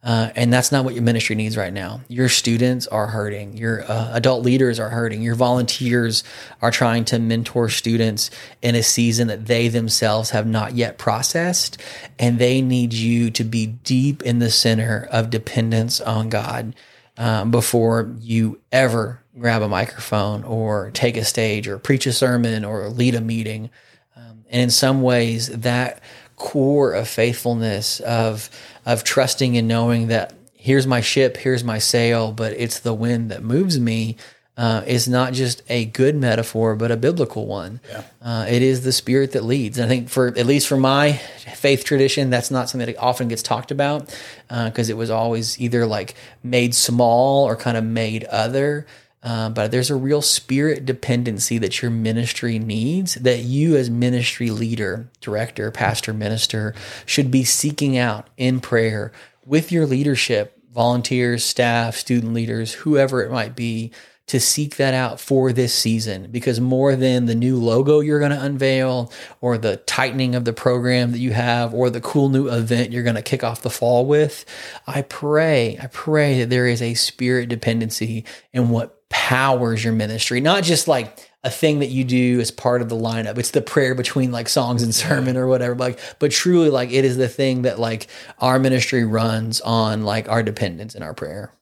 Uh, 0.00 0.30
and 0.36 0.52
that's 0.52 0.70
not 0.70 0.84
what 0.84 0.94
your 0.94 1.02
ministry 1.02 1.34
needs 1.34 1.56
right 1.56 1.72
now. 1.72 2.00
Your 2.06 2.28
students 2.28 2.86
are 2.86 3.08
hurting. 3.08 3.56
Your 3.56 3.82
uh, 3.90 4.12
adult 4.12 4.44
leaders 4.44 4.78
are 4.78 4.90
hurting. 4.90 5.22
Your 5.22 5.34
volunteers 5.34 6.22
are 6.62 6.70
trying 6.70 7.04
to 7.06 7.18
mentor 7.18 7.68
students 7.68 8.30
in 8.62 8.76
a 8.76 8.82
season 8.84 9.26
that 9.26 9.46
they 9.46 9.66
themselves 9.66 10.30
have 10.30 10.46
not 10.46 10.74
yet 10.74 10.98
processed. 10.98 11.82
And 12.16 12.38
they 12.38 12.62
need 12.62 12.92
you 12.92 13.32
to 13.32 13.42
be 13.42 13.66
deep 13.66 14.22
in 14.22 14.38
the 14.38 14.52
center 14.52 15.08
of 15.10 15.30
dependence 15.30 16.00
on 16.00 16.28
God 16.28 16.76
um, 17.16 17.50
before 17.50 18.14
you 18.20 18.60
ever 18.70 19.17
grab 19.38 19.62
a 19.62 19.68
microphone 19.68 20.44
or 20.44 20.90
take 20.92 21.16
a 21.16 21.24
stage 21.24 21.68
or 21.68 21.78
preach 21.78 22.06
a 22.06 22.12
sermon 22.12 22.64
or 22.64 22.88
lead 22.88 23.14
a 23.14 23.20
meeting. 23.20 23.70
Um, 24.16 24.44
and 24.50 24.62
in 24.62 24.70
some 24.70 25.02
ways, 25.02 25.48
that 25.48 26.00
core 26.36 26.92
of 26.92 27.08
faithfulness 27.08 28.00
of 28.00 28.48
of 28.86 29.04
trusting 29.04 29.56
and 29.56 29.68
knowing 29.68 30.06
that 30.08 30.32
here's 30.54 30.86
my 30.86 31.00
ship, 31.00 31.36
here's 31.36 31.64
my 31.64 31.78
sail, 31.78 32.32
but 32.32 32.52
it's 32.52 32.80
the 32.80 32.94
wind 32.94 33.30
that 33.30 33.42
moves 33.42 33.78
me. 33.78 34.16
Uh, 34.56 34.82
is 34.88 35.06
not 35.06 35.32
just 35.32 35.62
a 35.68 35.84
good 35.84 36.16
metaphor, 36.16 36.74
but 36.74 36.90
a 36.90 36.96
biblical 36.96 37.46
one. 37.46 37.78
Uh, 38.20 38.44
it 38.48 38.60
is 38.60 38.82
the 38.82 38.90
spirit 38.90 39.30
that 39.30 39.44
leads. 39.44 39.78
And 39.78 39.86
I 39.86 39.88
think 39.88 40.08
for 40.08 40.26
at 40.36 40.46
least 40.46 40.66
for 40.66 40.76
my 40.76 41.12
faith 41.12 41.84
tradition, 41.84 42.28
that's 42.28 42.50
not 42.50 42.68
something 42.68 42.92
that 42.92 42.98
often 42.98 43.28
gets 43.28 43.40
talked 43.40 43.70
about 43.70 44.12
because 44.48 44.90
it 44.90 44.96
was 44.96 45.10
always 45.10 45.60
either 45.60 45.86
like 45.86 46.16
made 46.42 46.74
small 46.74 47.44
or 47.44 47.54
kind 47.54 47.76
of 47.76 47.84
made 47.84 48.24
other. 48.24 48.84
Uh, 49.22 49.50
but 49.50 49.70
there's 49.70 49.90
a 49.90 49.96
real 49.96 50.22
spirit 50.22 50.86
dependency 50.86 51.58
that 51.58 51.82
your 51.82 51.90
ministry 51.90 52.58
needs 52.58 53.14
that 53.16 53.40
you 53.40 53.76
as 53.76 53.90
ministry 53.90 54.48
leader 54.48 55.10
director 55.20 55.72
pastor 55.72 56.14
minister 56.14 56.72
should 57.04 57.28
be 57.28 57.42
seeking 57.42 57.98
out 57.98 58.28
in 58.36 58.60
prayer 58.60 59.10
with 59.44 59.72
your 59.72 59.86
leadership 59.86 60.62
volunteers 60.72 61.44
staff 61.44 61.96
student 61.96 62.32
leaders 62.32 62.74
whoever 62.74 63.20
it 63.20 63.32
might 63.32 63.56
be 63.56 63.90
to 64.28 64.38
seek 64.38 64.76
that 64.76 64.94
out 64.94 65.18
for 65.18 65.52
this 65.52 65.74
season. 65.74 66.30
Because 66.30 66.60
more 66.60 66.94
than 66.94 67.26
the 67.26 67.34
new 67.34 67.56
logo 67.56 68.00
you're 68.00 68.18
going 68.20 68.30
to 68.30 68.40
unveil 68.40 69.10
or 69.40 69.58
the 69.58 69.78
tightening 69.78 70.34
of 70.34 70.44
the 70.44 70.52
program 70.52 71.12
that 71.12 71.18
you 71.18 71.32
have 71.32 71.74
or 71.74 71.90
the 71.90 72.00
cool 72.00 72.28
new 72.28 72.48
event 72.48 72.92
you're 72.92 73.02
going 73.02 73.16
to 73.16 73.22
kick 73.22 73.42
off 73.42 73.62
the 73.62 73.70
fall 73.70 74.06
with, 74.06 74.44
I 74.86 75.02
pray, 75.02 75.78
I 75.80 75.86
pray 75.88 76.40
that 76.40 76.50
there 76.50 76.66
is 76.66 76.82
a 76.82 76.94
spirit 76.94 77.48
dependency 77.48 78.24
in 78.52 78.68
what 78.68 78.97
powers 79.10 79.82
your 79.82 79.92
ministry, 79.92 80.40
not 80.40 80.64
just 80.64 80.88
like 80.88 81.28
a 81.44 81.50
thing 81.50 81.78
that 81.78 81.88
you 81.88 82.04
do 82.04 82.40
as 82.40 82.50
part 82.50 82.82
of 82.82 82.88
the 82.88 82.96
lineup. 82.96 83.38
It's 83.38 83.52
the 83.52 83.62
prayer 83.62 83.94
between 83.94 84.32
like 84.32 84.48
songs 84.48 84.82
and 84.82 84.94
sermon 84.94 85.36
or 85.36 85.46
whatever. 85.46 85.74
Like, 85.74 85.98
but 86.18 86.30
truly, 86.30 86.70
like 86.70 86.92
it 86.92 87.04
is 87.04 87.16
the 87.16 87.28
thing 87.28 87.62
that 87.62 87.78
like 87.78 88.08
our 88.38 88.58
ministry 88.58 89.04
runs 89.04 89.60
on, 89.60 90.02
like 90.02 90.28
our 90.28 90.42
dependence 90.42 90.94
and 90.94 91.04
our 91.04 91.14
prayer. 91.14 91.52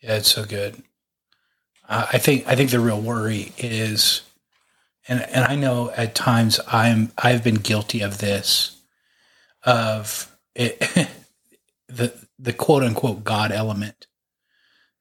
Yeah, 0.00 0.16
it's 0.16 0.32
so 0.32 0.44
good. 0.44 0.82
I 1.88 2.18
think 2.18 2.46
I 2.46 2.54
think 2.54 2.70
the 2.70 2.80
real 2.80 3.00
worry 3.00 3.52
is, 3.56 4.20
and 5.08 5.22
and 5.22 5.46
I 5.46 5.54
know 5.54 5.90
at 5.96 6.14
times 6.14 6.60
I'm 6.70 7.12
I've 7.16 7.42
been 7.42 7.54
guilty 7.54 8.02
of 8.02 8.18
this, 8.18 8.76
of 9.62 10.36
it, 10.54 10.80
the 11.88 12.12
the 12.38 12.52
quote 12.52 12.82
unquote 12.82 13.24
God 13.24 13.52
element. 13.52 14.07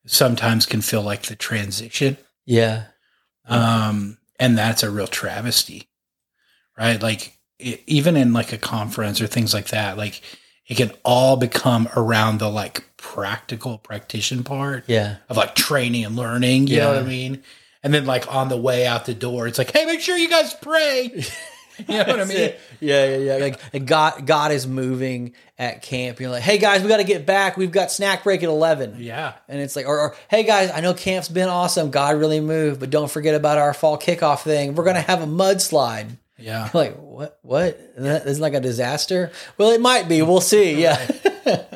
Sometimes 0.07 0.65
can 0.65 0.81
feel 0.81 1.01
like 1.03 1.23
the 1.23 1.35
transition. 1.35 2.17
Yeah. 2.45 2.85
Um, 3.47 4.17
and 4.39 4.57
that's 4.57 4.83
a 4.83 4.89
real 4.89 5.07
travesty, 5.07 5.87
right? 6.77 7.01
Like 7.01 7.37
it, 7.59 7.81
even 7.87 8.17
in 8.17 8.33
like 8.33 8.51
a 8.53 8.57
conference 8.57 9.21
or 9.21 9.27
things 9.27 9.53
like 9.53 9.67
that, 9.69 9.97
like 9.97 10.21
it 10.67 10.75
can 10.75 10.91
all 11.05 11.37
become 11.37 11.87
around 11.95 12.39
the 12.39 12.49
like 12.49 12.83
practical 12.97 13.77
practitioner 13.77 14.43
part 14.43 14.83
Yeah. 14.87 15.17
of 15.29 15.37
like 15.37 15.55
training 15.55 16.03
and 16.05 16.15
learning. 16.15 16.67
You 16.67 16.79
know 16.79 16.89
what 16.89 16.97
I 17.03 17.07
mean? 17.07 17.43
And 17.83 17.93
then 17.93 18.05
like 18.05 18.33
on 18.33 18.49
the 18.49 18.57
way 18.57 18.85
out 18.85 19.05
the 19.05 19.13
door, 19.13 19.47
it's 19.47 19.57
like, 19.57 19.71
hey, 19.71 19.85
make 19.85 20.01
sure 20.01 20.17
you 20.17 20.29
guys 20.29 20.53
pray. 20.55 21.23
you 21.87 21.97
know 21.97 22.03
what 22.05 22.19
I 22.19 22.25
mean? 22.25 22.37
it. 22.37 22.59
Yeah, 22.79 23.05
yeah, 23.05 23.17
yeah. 23.17 23.35
Like 23.37 23.85
God, 23.85 24.25
God 24.25 24.51
is 24.51 24.67
moving 24.67 25.33
at 25.57 25.81
camp. 25.81 26.19
You're 26.19 26.29
like, 26.29 26.43
hey 26.43 26.57
guys, 26.57 26.81
we 26.81 26.89
got 26.89 26.97
to 26.97 27.03
get 27.03 27.25
back. 27.25 27.57
We've 27.57 27.71
got 27.71 27.91
snack 27.91 28.23
break 28.23 28.43
at 28.43 28.49
eleven. 28.49 28.95
Yeah. 28.99 29.33
And 29.47 29.59
it's 29.59 29.75
like, 29.75 29.87
or, 29.87 29.99
or 29.99 30.15
hey 30.29 30.43
guys, 30.43 30.71
I 30.71 30.81
know 30.81 30.93
camp's 30.93 31.29
been 31.29 31.49
awesome. 31.49 31.91
God 31.91 32.15
really 32.17 32.39
moved, 32.39 32.79
but 32.79 32.89
don't 32.89 33.11
forget 33.11 33.35
about 33.35 33.57
our 33.57 33.73
fall 33.73 33.97
kickoff 33.97 34.41
thing. 34.41 34.75
We're 34.75 34.85
gonna 34.85 35.01
have 35.01 35.21
a 35.21 35.27
mudslide. 35.27 36.17
Yeah. 36.37 36.69
Like 36.73 36.95
what? 36.97 37.39
What? 37.41 37.79
Isn't 37.97 38.41
like 38.41 38.53
a 38.53 38.59
disaster. 38.59 39.31
Well, 39.57 39.71
it 39.71 39.81
might 39.81 40.07
be. 40.07 40.21
We'll 40.21 40.41
see. 40.41 40.81
Yeah. 40.81 41.05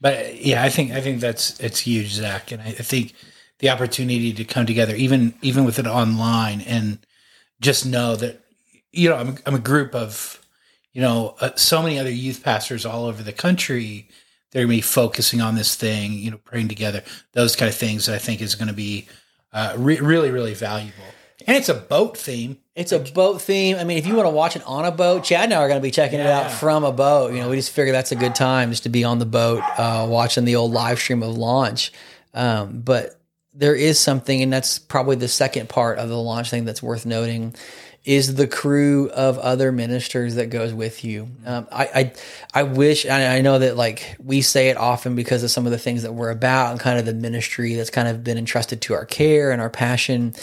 But 0.00 0.44
yeah, 0.44 0.62
I 0.62 0.68
think 0.68 0.92
I 0.92 1.00
think 1.00 1.20
that's 1.20 1.58
it's 1.58 1.80
huge, 1.80 2.12
Zach, 2.12 2.52
and 2.52 2.60
I, 2.60 2.66
I 2.66 2.72
think 2.72 3.14
the 3.58 3.70
opportunity 3.70 4.32
to 4.34 4.44
come 4.44 4.66
together, 4.66 4.94
even 4.94 5.34
even 5.42 5.64
with 5.64 5.78
it 5.78 5.86
online, 5.86 6.60
and 6.60 6.98
just 7.60 7.86
know 7.86 8.14
that 8.16 8.40
you 8.96 9.10
know 9.10 9.16
I'm 9.16 9.38
I'm 9.46 9.54
a 9.54 9.60
group 9.60 9.94
of 9.94 10.40
you 10.92 11.00
know 11.00 11.36
uh, 11.40 11.50
so 11.56 11.82
many 11.82 11.98
other 11.98 12.10
youth 12.10 12.42
pastors 12.42 12.86
all 12.86 13.06
over 13.06 13.22
the 13.22 13.32
country. 13.32 14.08
They're 14.52 14.62
going 14.62 14.78
to 14.78 14.78
be 14.78 14.80
focusing 14.80 15.40
on 15.40 15.54
this 15.54 15.74
thing, 15.74 16.14
you 16.14 16.30
know, 16.30 16.38
praying 16.38 16.68
together, 16.68 17.02
those 17.32 17.56
kind 17.56 17.68
of 17.68 17.74
things 17.74 18.06
that 18.06 18.14
I 18.14 18.18
think 18.18 18.40
is 18.40 18.54
going 18.54 18.68
to 18.68 18.74
be 18.74 19.06
uh, 19.52 19.74
re- 19.76 20.00
really 20.00 20.30
really 20.30 20.54
valuable. 20.54 21.04
And 21.46 21.56
it's 21.56 21.68
a 21.68 21.74
boat 21.74 22.16
theme. 22.16 22.58
It's 22.74 22.92
a 22.92 22.98
boat 22.98 23.40
theme. 23.40 23.76
I 23.76 23.84
mean, 23.84 23.98
if 23.98 24.06
you 24.06 24.14
want 24.14 24.26
to 24.26 24.30
watch 24.30 24.56
it 24.56 24.62
on 24.66 24.84
a 24.84 24.90
boat, 24.90 25.24
Chad 25.24 25.44
and 25.44 25.54
I 25.54 25.58
are 25.58 25.68
going 25.68 25.80
to 25.80 25.82
be 25.82 25.90
checking 25.90 26.18
it 26.18 26.26
out 26.26 26.50
from 26.50 26.82
a 26.82 26.92
boat. 26.92 27.32
You 27.32 27.40
know, 27.40 27.48
we 27.50 27.56
just 27.56 27.70
figure 27.70 27.92
that's 27.92 28.12
a 28.12 28.16
good 28.16 28.34
time 28.34 28.70
just 28.70 28.82
to 28.82 28.88
be 28.88 29.04
on 29.04 29.18
the 29.18 29.26
boat, 29.26 29.62
uh, 29.78 30.06
watching 30.08 30.44
the 30.44 30.56
old 30.56 30.72
live 30.72 30.98
stream 30.98 31.22
of 31.22 31.36
launch. 31.36 31.92
Um, 32.34 32.80
but 32.80 33.20
there 33.54 33.74
is 33.74 33.98
something, 33.98 34.42
and 34.42 34.52
that's 34.52 34.78
probably 34.78 35.16
the 35.16 35.28
second 35.28 35.68
part 35.68 35.98
of 35.98 36.08
the 36.08 36.18
launch 36.18 36.50
thing 36.50 36.64
that's 36.64 36.82
worth 36.82 37.06
noting, 37.06 37.54
is 38.06 38.36
the 38.36 38.46
crew 38.46 39.10
of 39.10 39.36
other 39.38 39.72
ministers 39.72 40.36
that 40.36 40.48
goes 40.48 40.72
with 40.72 41.04
you. 41.04 41.28
Um, 41.44 41.66
I, 41.72 41.84
I 42.54 42.60
I 42.60 42.62
wish, 42.62 43.04
and 43.04 43.12
I 43.12 43.40
know 43.42 43.58
that 43.58 43.76
like 43.76 44.16
we 44.22 44.40
say 44.40 44.68
it 44.70 44.76
often 44.78 45.14
because 45.16 45.42
of 45.42 45.50
some 45.50 45.66
of 45.66 45.72
the 45.72 45.78
things 45.78 46.02
that 46.04 46.12
we're 46.14 46.30
about 46.30 46.70
and 46.70 46.80
kind 46.80 46.98
of 46.98 47.04
the 47.04 47.14
ministry 47.14 47.74
that's 47.74 47.90
kind 47.90 48.08
of 48.08 48.24
been 48.24 48.38
entrusted 48.38 48.80
to 48.82 48.94
our 48.94 49.04
care 49.04 49.50
and 49.50 49.60
our 49.60 49.70
passion 49.70 50.34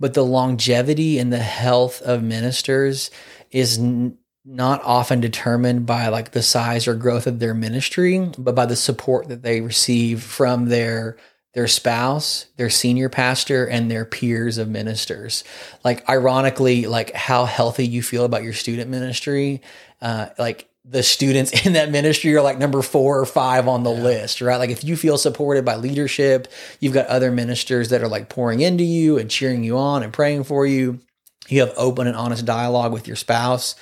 but 0.00 0.14
the 0.14 0.24
longevity 0.24 1.18
and 1.18 1.32
the 1.32 1.38
health 1.38 2.00
of 2.02 2.22
ministers 2.22 3.10
is 3.50 3.78
n- 3.78 4.16
not 4.44 4.82
often 4.84 5.20
determined 5.20 5.86
by 5.86 6.08
like 6.08 6.30
the 6.30 6.42
size 6.42 6.86
or 6.88 6.94
growth 6.94 7.26
of 7.26 7.38
their 7.38 7.54
ministry 7.54 8.30
but 8.38 8.54
by 8.54 8.66
the 8.66 8.76
support 8.76 9.28
that 9.28 9.42
they 9.42 9.60
receive 9.60 10.22
from 10.22 10.66
their 10.68 11.16
their 11.58 11.66
spouse 11.66 12.46
their 12.56 12.70
senior 12.70 13.08
pastor 13.08 13.66
and 13.66 13.90
their 13.90 14.04
peers 14.04 14.58
of 14.58 14.68
ministers 14.68 15.42
like 15.84 16.08
ironically 16.08 16.86
like 16.86 17.12
how 17.14 17.44
healthy 17.46 17.84
you 17.84 18.00
feel 18.00 18.24
about 18.24 18.44
your 18.44 18.52
student 18.52 18.88
ministry 18.88 19.60
uh, 20.00 20.28
like 20.38 20.68
the 20.84 21.02
students 21.02 21.50
in 21.66 21.72
that 21.72 21.90
ministry 21.90 22.32
are 22.36 22.42
like 22.42 22.58
number 22.58 22.80
four 22.80 23.18
or 23.18 23.26
five 23.26 23.68
on 23.68 23.82
the 23.82 23.90
list, 23.90 24.40
right? 24.40 24.56
Like 24.56 24.70
if 24.70 24.84
you 24.84 24.96
feel 24.96 25.18
supported 25.18 25.64
by 25.64 25.74
leadership, 25.74 26.48
you've 26.78 26.94
got 26.94 27.06
other 27.08 27.32
ministers 27.32 27.90
that 27.90 28.02
are 28.02 28.08
like 28.08 28.28
pouring 28.28 28.60
into 28.60 28.84
you 28.84 29.18
and 29.18 29.28
cheering 29.28 29.64
you 29.64 29.76
on 29.76 30.04
and 30.04 30.12
praying 30.12 30.44
for 30.44 30.64
you. 30.64 31.00
You 31.48 31.60
have 31.60 31.74
open 31.76 32.06
and 32.06 32.16
honest 32.16 32.44
dialogue 32.44 32.92
with 32.92 33.06
your 33.06 33.16
spouse. 33.16 33.74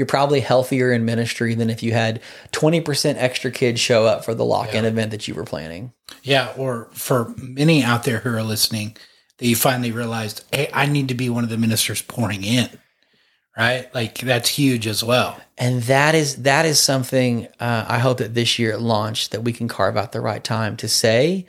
You're 0.00 0.06
probably 0.06 0.40
healthier 0.40 0.94
in 0.94 1.04
ministry 1.04 1.54
than 1.54 1.68
if 1.68 1.82
you 1.82 1.92
had 1.92 2.22
20% 2.52 3.16
extra 3.18 3.50
kids 3.50 3.78
show 3.78 4.06
up 4.06 4.24
for 4.24 4.34
the 4.34 4.46
lock 4.46 4.74
in 4.74 4.86
event 4.86 5.10
that 5.10 5.28
you 5.28 5.34
were 5.34 5.44
planning. 5.44 5.92
Yeah, 6.22 6.54
or 6.56 6.88
for 6.94 7.34
many 7.36 7.84
out 7.84 8.04
there 8.04 8.20
who 8.20 8.30
are 8.34 8.42
listening, 8.42 8.96
that 9.36 9.46
you 9.46 9.54
finally 9.54 9.92
realized, 9.92 10.42
hey, 10.54 10.70
I 10.72 10.86
need 10.86 11.08
to 11.08 11.14
be 11.14 11.28
one 11.28 11.44
of 11.44 11.50
the 11.50 11.58
ministers 11.58 12.00
pouring 12.00 12.44
in, 12.44 12.70
right? 13.54 13.94
Like 13.94 14.20
that's 14.20 14.48
huge 14.48 14.86
as 14.86 15.04
well. 15.04 15.38
and 15.58 15.82
that 15.82 16.14
is 16.14 16.44
that 16.44 16.64
is 16.64 16.80
something 16.80 17.46
uh, 17.60 17.84
I 17.86 17.98
hope 17.98 18.16
that 18.18 18.32
this 18.32 18.58
year 18.58 18.72
at 18.72 18.80
launch 18.80 19.28
that 19.28 19.42
we 19.42 19.52
can 19.52 19.68
carve 19.68 19.98
out 19.98 20.12
the 20.12 20.22
right 20.22 20.42
time 20.42 20.78
to 20.78 20.88
say 20.88 21.44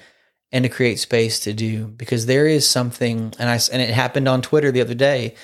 and 0.52 0.64
to 0.64 0.70
create 0.70 1.00
space 1.00 1.40
to 1.40 1.54
do 1.54 1.88
because 1.88 2.26
there 2.26 2.48
is 2.48 2.70
something 2.70 3.34
and 3.40 3.50
I 3.50 3.58
and 3.72 3.82
it 3.82 3.92
happened 3.92 4.28
on 4.28 4.42
Twitter 4.42 4.74
the 4.74 4.82
other 4.82 4.94
day 4.94 5.36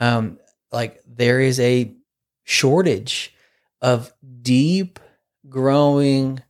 um, 0.00 0.40
like 0.72 1.00
there 1.06 1.38
is 1.38 1.60
a 1.60 1.95
shortage 2.46 3.34
of 3.82 4.12
deep 4.40 4.98
growing 5.48 6.42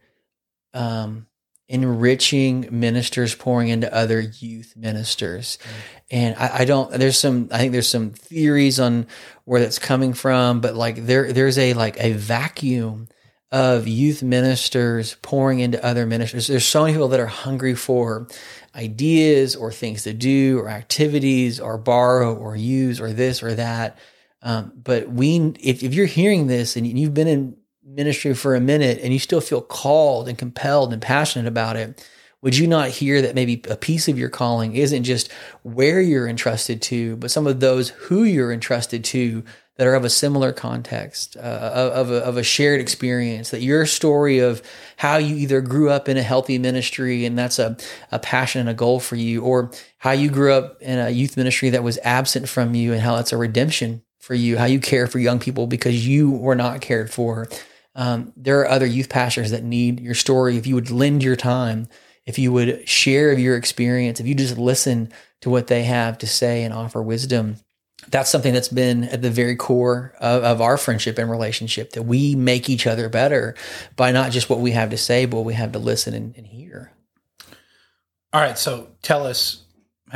um, 0.72 1.26
enriching 1.68 2.68
ministers 2.70 3.34
pouring 3.34 3.68
into 3.68 3.92
other 3.92 4.20
youth 4.20 4.74
ministers. 4.76 5.58
And 6.10 6.36
I, 6.36 6.58
I 6.58 6.64
don't 6.64 6.92
there's 6.92 7.18
some 7.18 7.48
i 7.50 7.58
think 7.58 7.72
there's 7.72 7.88
some 7.88 8.10
theories 8.10 8.78
on 8.78 9.08
where 9.44 9.60
that's 9.60 9.80
coming 9.80 10.12
from 10.12 10.60
but 10.60 10.76
like 10.76 11.06
there 11.06 11.32
there's 11.32 11.58
a 11.58 11.74
like 11.74 11.96
a 11.98 12.12
vacuum 12.12 13.08
of 13.50 13.88
youth 13.88 14.22
ministers 14.22 15.16
pouring 15.22 15.60
into 15.60 15.82
other 15.84 16.04
ministers. 16.04 16.48
There's 16.48 16.66
so 16.66 16.82
many 16.82 16.94
people 16.94 17.08
that 17.08 17.20
are 17.20 17.26
hungry 17.26 17.74
for 17.74 18.28
ideas 18.74 19.56
or 19.56 19.72
things 19.72 20.02
to 20.02 20.12
do 20.12 20.58
or 20.58 20.68
activities 20.68 21.60
or 21.60 21.78
borrow 21.78 22.34
or 22.34 22.56
use 22.56 23.00
or 23.00 23.12
this 23.12 23.42
or 23.42 23.54
that 23.54 23.98
um, 24.42 24.72
but 24.76 25.10
we 25.10 25.54
if, 25.60 25.82
if 25.82 25.94
you're 25.94 26.06
hearing 26.06 26.46
this 26.46 26.76
and 26.76 26.86
you've 26.86 27.14
been 27.14 27.28
in 27.28 27.56
ministry 27.84 28.34
for 28.34 28.54
a 28.54 28.60
minute 28.60 28.98
and 29.02 29.12
you 29.12 29.18
still 29.18 29.40
feel 29.40 29.62
called 29.62 30.28
and 30.28 30.36
compelled 30.36 30.92
and 30.92 31.00
passionate 31.00 31.48
about 31.48 31.76
it 31.76 32.04
would 32.42 32.56
you 32.56 32.68
not 32.68 32.90
hear 32.90 33.22
that 33.22 33.34
maybe 33.34 33.62
a 33.68 33.76
piece 33.76 34.06
of 34.06 34.18
your 34.18 34.28
calling 34.28 34.76
isn't 34.76 35.02
just 35.02 35.32
where 35.62 36.00
you're 36.00 36.28
entrusted 36.28 36.80
to, 36.82 37.16
but 37.16 37.30
some 37.30 37.46
of 37.46 37.58
those 37.58 37.88
who 37.88 38.22
you're 38.22 38.52
entrusted 38.52 39.02
to 39.06 39.42
that 39.76 39.86
are 39.86 39.94
of 39.94 40.04
a 40.04 40.10
similar 40.10 40.52
context, 40.52 41.36
uh, 41.36 41.40
of, 41.92 42.10
a, 42.10 42.24
of 42.24 42.36
a 42.36 42.42
shared 42.42 42.80
experience, 42.80 43.50
that 43.50 43.62
your 43.62 43.84
story 43.84 44.38
of 44.38 44.62
how 44.96 45.16
you 45.16 45.34
either 45.34 45.60
grew 45.60 45.90
up 45.90 46.08
in 46.08 46.16
a 46.16 46.22
healthy 46.22 46.58
ministry 46.58 47.24
and 47.24 47.38
that's 47.38 47.58
a, 47.58 47.76
a 48.12 48.18
passion 48.20 48.60
and 48.60 48.70
a 48.70 48.74
goal 48.74 49.00
for 49.00 49.16
you, 49.16 49.42
or 49.42 49.72
how 49.98 50.12
you 50.12 50.30
grew 50.30 50.52
up 50.52 50.80
in 50.80 50.98
a 50.98 51.10
youth 51.10 51.36
ministry 51.36 51.70
that 51.70 51.82
was 51.82 51.98
absent 52.04 52.48
from 52.48 52.74
you 52.74 52.92
and 52.92 53.02
how 53.02 53.16
that's 53.16 53.32
a 53.32 53.36
redemption 53.36 54.02
for 54.26 54.34
you, 54.34 54.58
how 54.58 54.64
you 54.64 54.80
care 54.80 55.06
for 55.06 55.20
young 55.20 55.38
people 55.38 55.68
because 55.68 56.04
you 56.04 56.32
were 56.32 56.56
not 56.56 56.80
cared 56.80 57.12
for. 57.12 57.46
Um, 57.94 58.32
there 58.36 58.58
are 58.58 58.68
other 58.68 58.84
youth 58.84 59.08
pastors 59.08 59.52
that 59.52 59.62
need 59.62 60.00
your 60.00 60.14
story. 60.14 60.56
If 60.56 60.66
you 60.66 60.74
would 60.74 60.90
lend 60.90 61.22
your 61.22 61.36
time, 61.36 61.86
if 62.24 62.36
you 62.36 62.50
would 62.50 62.88
share 62.88 63.32
your 63.32 63.56
experience, 63.56 64.18
if 64.18 64.26
you 64.26 64.34
just 64.34 64.58
listen 64.58 65.12
to 65.42 65.48
what 65.48 65.68
they 65.68 65.84
have 65.84 66.18
to 66.18 66.26
say 66.26 66.64
and 66.64 66.74
offer 66.74 67.00
wisdom, 67.00 67.58
that's 68.08 68.28
something 68.28 68.52
that's 68.52 68.68
been 68.68 69.04
at 69.04 69.22
the 69.22 69.30
very 69.30 69.54
core 69.54 70.12
of, 70.18 70.42
of 70.42 70.60
our 70.60 70.76
friendship 70.76 71.18
and 71.18 71.30
relationship 71.30 71.92
that 71.92 72.02
we 72.02 72.34
make 72.34 72.68
each 72.68 72.84
other 72.84 73.08
better 73.08 73.54
by 73.94 74.10
not 74.10 74.32
just 74.32 74.50
what 74.50 74.58
we 74.58 74.72
have 74.72 74.90
to 74.90 74.98
say, 74.98 75.26
but 75.26 75.36
what 75.36 75.46
we 75.46 75.54
have 75.54 75.70
to 75.70 75.78
listen 75.78 76.14
and, 76.14 76.36
and 76.36 76.48
hear. 76.48 76.90
All 78.32 78.40
right, 78.40 78.58
so 78.58 78.88
tell 79.02 79.24
us 79.24 79.62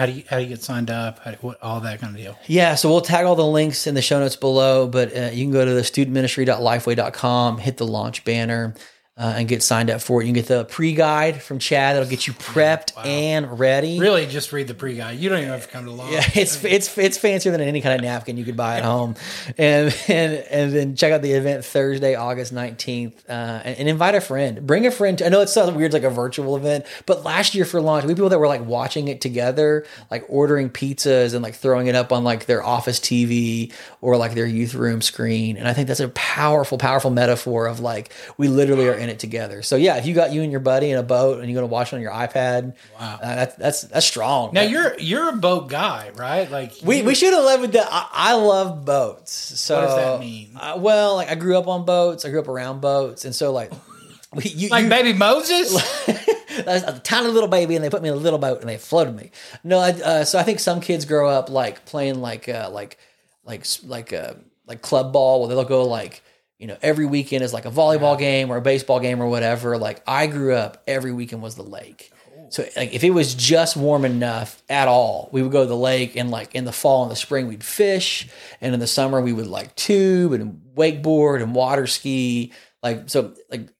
how 0.00 0.06
do 0.06 0.12
you 0.12 0.22
how 0.30 0.38
do 0.38 0.42
you 0.44 0.48
get 0.48 0.62
signed 0.62 0.90
up? 0.90 1.18
How 1.18 1.32
what 1.42 1.62
all 1.62 1.80
that 1.80 2.00
kind 2.00 2.16
of 2.16 2.22
deal? 2.22 2.38
Yeah, 2.46 2.74
so 2.74 2.88
we'll 2.88 3.02
tag 3.02 3.26
all 3.26 3.36
the 3.36 3.44
links 3.44 3.86
in 3.86 3.94
the 3.94 4.00
show 4.00 4.18
notes 4.18 4.34
below, 4.34 4.88
but 4.88 5.14
uh, 5.14 5.30
you 5.30 5.44
can 5.44 5.52
go 5.52 5.62
to 5.62 5.74
the 5.74 5.82
studentministry.lifeway.com, 5.82 7.58
hit 7.58 7.76
the 7.76 7.86
launch 7.86 8.24
banner. 8.24 8.74
Uh, 9.20 9.34
and 9.36 9.46
get 9.46 9.62
signed 9.62 9.90
up 9.90 10.00
for 10.00 10.22
it. 10.22 10.24
You 10.24 10.28
can 10.28 10.34
get 10.34 10.46
the 10.46 10.64
pre 10.64 10.94
guide 10.94 11.42
from 11.42 11.58
Chad 11.58 11.94
that'll 11.94 12.08
get 12.08 12.26
you 12.26 12.32
prepped 12.32 12.92
and 13.04 13.58
ready. 13.58 14.00
Really, 14.00 14.26
just 14.26 14.50
read 14.50 14.66
the 14.66 14.74
pre 14.74 14.96
guide. 14.96 15.18
You 15.18 15.28
don't 15.28 15.40
even 15.40 15.50
have 15.50 15.66
to 15.66 15.68
come 15.68 15.84
to 15.84 15.90
law. 15.90 16.08
Yeah, 16.10 16.24
it's 16.34 16.64
it's 16.64 16.96
it's 16.96 17.18
fancier 17.18 17.52
than 17.52 17.60
any 17.60 17.82
kind 17.82 17.94
of 17.94 18.00
napkin 18.00 18.38
you 18.38 18.44
could 18.46 18.56
buy 18.56 18.78
at 18.78 18.82
home, 18.82 19.16
and 19.58 19.94
and 20.08 20.32
and 20.32 20.72
then 20.72 20.96
check 20.96 21.12
out 21.12 21.20
the 21.20 21.32
event 21.32 21.66
Thursday, 21.66 22.14
August 22.14 22.54
nineteenth, 22.54 23.22
uh, 23.28 23.60
and, 23.62 23.78
and 23.80 23.88
invite 23.90 24.14
a 24.14 24.22
friend. 24.22 24.66
Bring 24.66 24.86
a 24.86 24.90
friend. 24.90 25.18
To, 25.18 25.26
I 25.26 25.28
know 25.28 25.42
it 25.42 25.50
sounds 25.50 25.72
weird, 25.72 25.92
like 25.92 26.02
a 26.02 26.10
virtual 26.10 26.56
event, 26.56 26.86
but 27.04 27.22
last 27.22 27.54
year 27.54 27.66
for 27.66 27.82
launch, 27.82 28.06
we 28.06 28.14
people 28.14 28.30
that 28.30 28.38
were 28.38 28.48
like 28.48 28.64
watching 28.64 29.08
it 29.08 29.20
together, 29.20 29.84
like 30.10 30.24
ordering 30.30 30.70
pizzas 30.70 31.34
and 31.34 31.42
like 31.42 31.56
throwing 31.56 31.88
it 31.88 31.94
up 31.94 32.10
on 32.10 32.24
like 32.24 32.46
their 32.46 32.64
office 32.64 32.98
TV 32.98 33.70
or 34.00 34.16
like 34.16 34.32
their 34.32 34.46
youth 34.46 34.72
room 34.72 35.02
screen, 35.02 35.58
and 35.58 35.68
I 35.68 35.74
think 35.74 35.88
that's 35.88 36.00
a 36.00 36.08
powerful, 36.08 36.78
powerful 36.78 37.10
metaphor 37.10 37.66
of 37.66 37.80
like 37.80 38.14
we 38.38 38.48
literally 38.48 38.88
are 38.88 38.94
in 38.94 39.09
it 39.10 39.18
together. 39.18 39.62
So 39.62 39.76
yeah, 39.76 39.96
if 39.96 40.06
you 40.06 40.14
got 40.14 40.32
you 40.32 40.42
and 40.42 40.50
your 40.50 40.60
buddy 40.60 40.90
in 40.90 40.96
a 40.98 41.02
boat 41.02 41.40
and 41.40 41.48
you're 41.50 41.58
going 41.60 41.68
to 41.68 41.72
watch 41.72 41.92
it 41.92 41.96
on 41.96 42.02
your 42.02 42.12
iPad, 42.12 42.74
Wow. 42.98 43.18
uh, 43.22 43.34
that's 43.36 43.54
that's 43.56 43.82
that's 43.82 44.06
strong. 44.06 44.52
Now 44.54 44.62
you're 44.62 44.98
you're 44.98 45.28
a 45.28 45.36
boat 45.36 45.68
guy, 45.68 46.10
right? 46.16 46.50
Like 46.50 46.72
We, 46.82 47.02
we 47.02 47.14
should 47.14 47.32
have 47.34 47.44
led 47.44 47.60
with 47.60 47.72
that. 47.72 47.88
I, 47.90 48.08
I 48.12 48.34
love 48.34 48.84
boats. 48.84 49.32
So 49.32 49.74
What 49.80 49.86
does 49.86 49.96
that 49.96 50.20
mean? 50.20 50.56
Uh, 50.56 50.76
well, 50.78 51.16
like 51.16 51.28
I 51.30 51.34
grew 51.34 51.58
up 51.58 51.68
on 51.68 51.84
boats. 51.84 52.24
I 52.24 52.30
grew 52.30 52.40
up 52.40 52.48
around 52.48 52.80
boats, 52.80 53.24
and 53.24 53.34
so 53.34 53.52
like 53.52 53.70
we, 54.34 54.44
you, 54.44 54.68
like 54.68 54.84
you, 54.84 54.90
baby 54.90 55.12
Moses. 55.12 55.76
A 56.66 57.00
tiny 57.04 57.28
little 57.28 57.48
baby, 57.48 57.74
and 57.76 57.82
they 57.84 57.88
put 57.88 58.02
me 58.02 58.08
in 58.08 58.14
a 58.14 58.18
little 58.18 58.38
boat 58.38 58.60
and 58.60 58.68
they 58.68 58.76
floated 58.76 59.14
me. 59.14 59.30
No, 59.64 59.78
I, 59.78 59.90
uh, 59.92 60.24
so 60.24 60.38
I 60.38 60.42
think 60.42 60.58
some 60.58 60.80
kids 60.80 61.04
grow 61.04 61.28
up 61.30 61.48
like 61.48 61.84
playing 61.86 62.20
like 62.20 62.48
uh, 62.48 62.68
like 62.70 62.98
like 63.44 63.64
like 63.84 64.12
uh, 64.12 64.34
like 64.66 64.82
club 64.82 65.12
ball, 65.12 65.40
where 65.40 65.48
they'll 65.48 65.64
go 65.64 65.84
like 65.84 66.22
you 66.60 66.66
know 66.66 66.76
every 66.82 67.06
weekend 67.06 67.42
is 67.42 67.54
like 67.54 67.64
a 67.64 67.70
volleyball 67.70 68.18
game 68.18 68.50
or 68.50 68.58
a 68.58 68.62
baseball 68.62 69.00
game 69.00 69.20
or 69.20 69.26
whatever. 69.26 69.78
Like 69.78 70.02
I 70.06 70.26
grew 70.26 70.54
up, 70.54 70.82
every 70.86 71.10
weekend 71.10 71.42
was 71.42 71.56
the 71.56 71.62
lake. 71.62 72.12
So 72.50 72.66
like 72.76 72.92
if 72.92 73.02
it 73.02 73.10
was 73.10 73.34
just 73.34 73.76
warm 73.76 74.04
enough 74.04 74.62
at 74.68 74.86
all, 74.86 75.30
we 75.32 75.40
would 75.40 75.52
go 75.52 75.62
to 75.62 75.68
the 75.68 75.76
lake 75.76 76.16
and 76.16 76.30
like 76.30 76.54
in 76.54 76.64
the 76.64 76.72
fall 76.72 77.02
and 77.02 77.10
the 77.10 77.16
spring 77.16 77.48
we'd 77.48 77.64
fish, 77.64 78.28
and 78.60 78.74
in 78.74 78.80
the 78.80 78.86
summer 78.86 79.20
we 79.22 79.32
would 79.32 79.46
like 79.46 79.74
tube 79.74 80.32
and 80.32 80.60
wakeboard 80.76 81.42
and 81.42 81.54
water 81.54 81.86
ski. 81.86 82.52
Like 82.82 83.08
so 83.08 83.34
like 83.50 83.70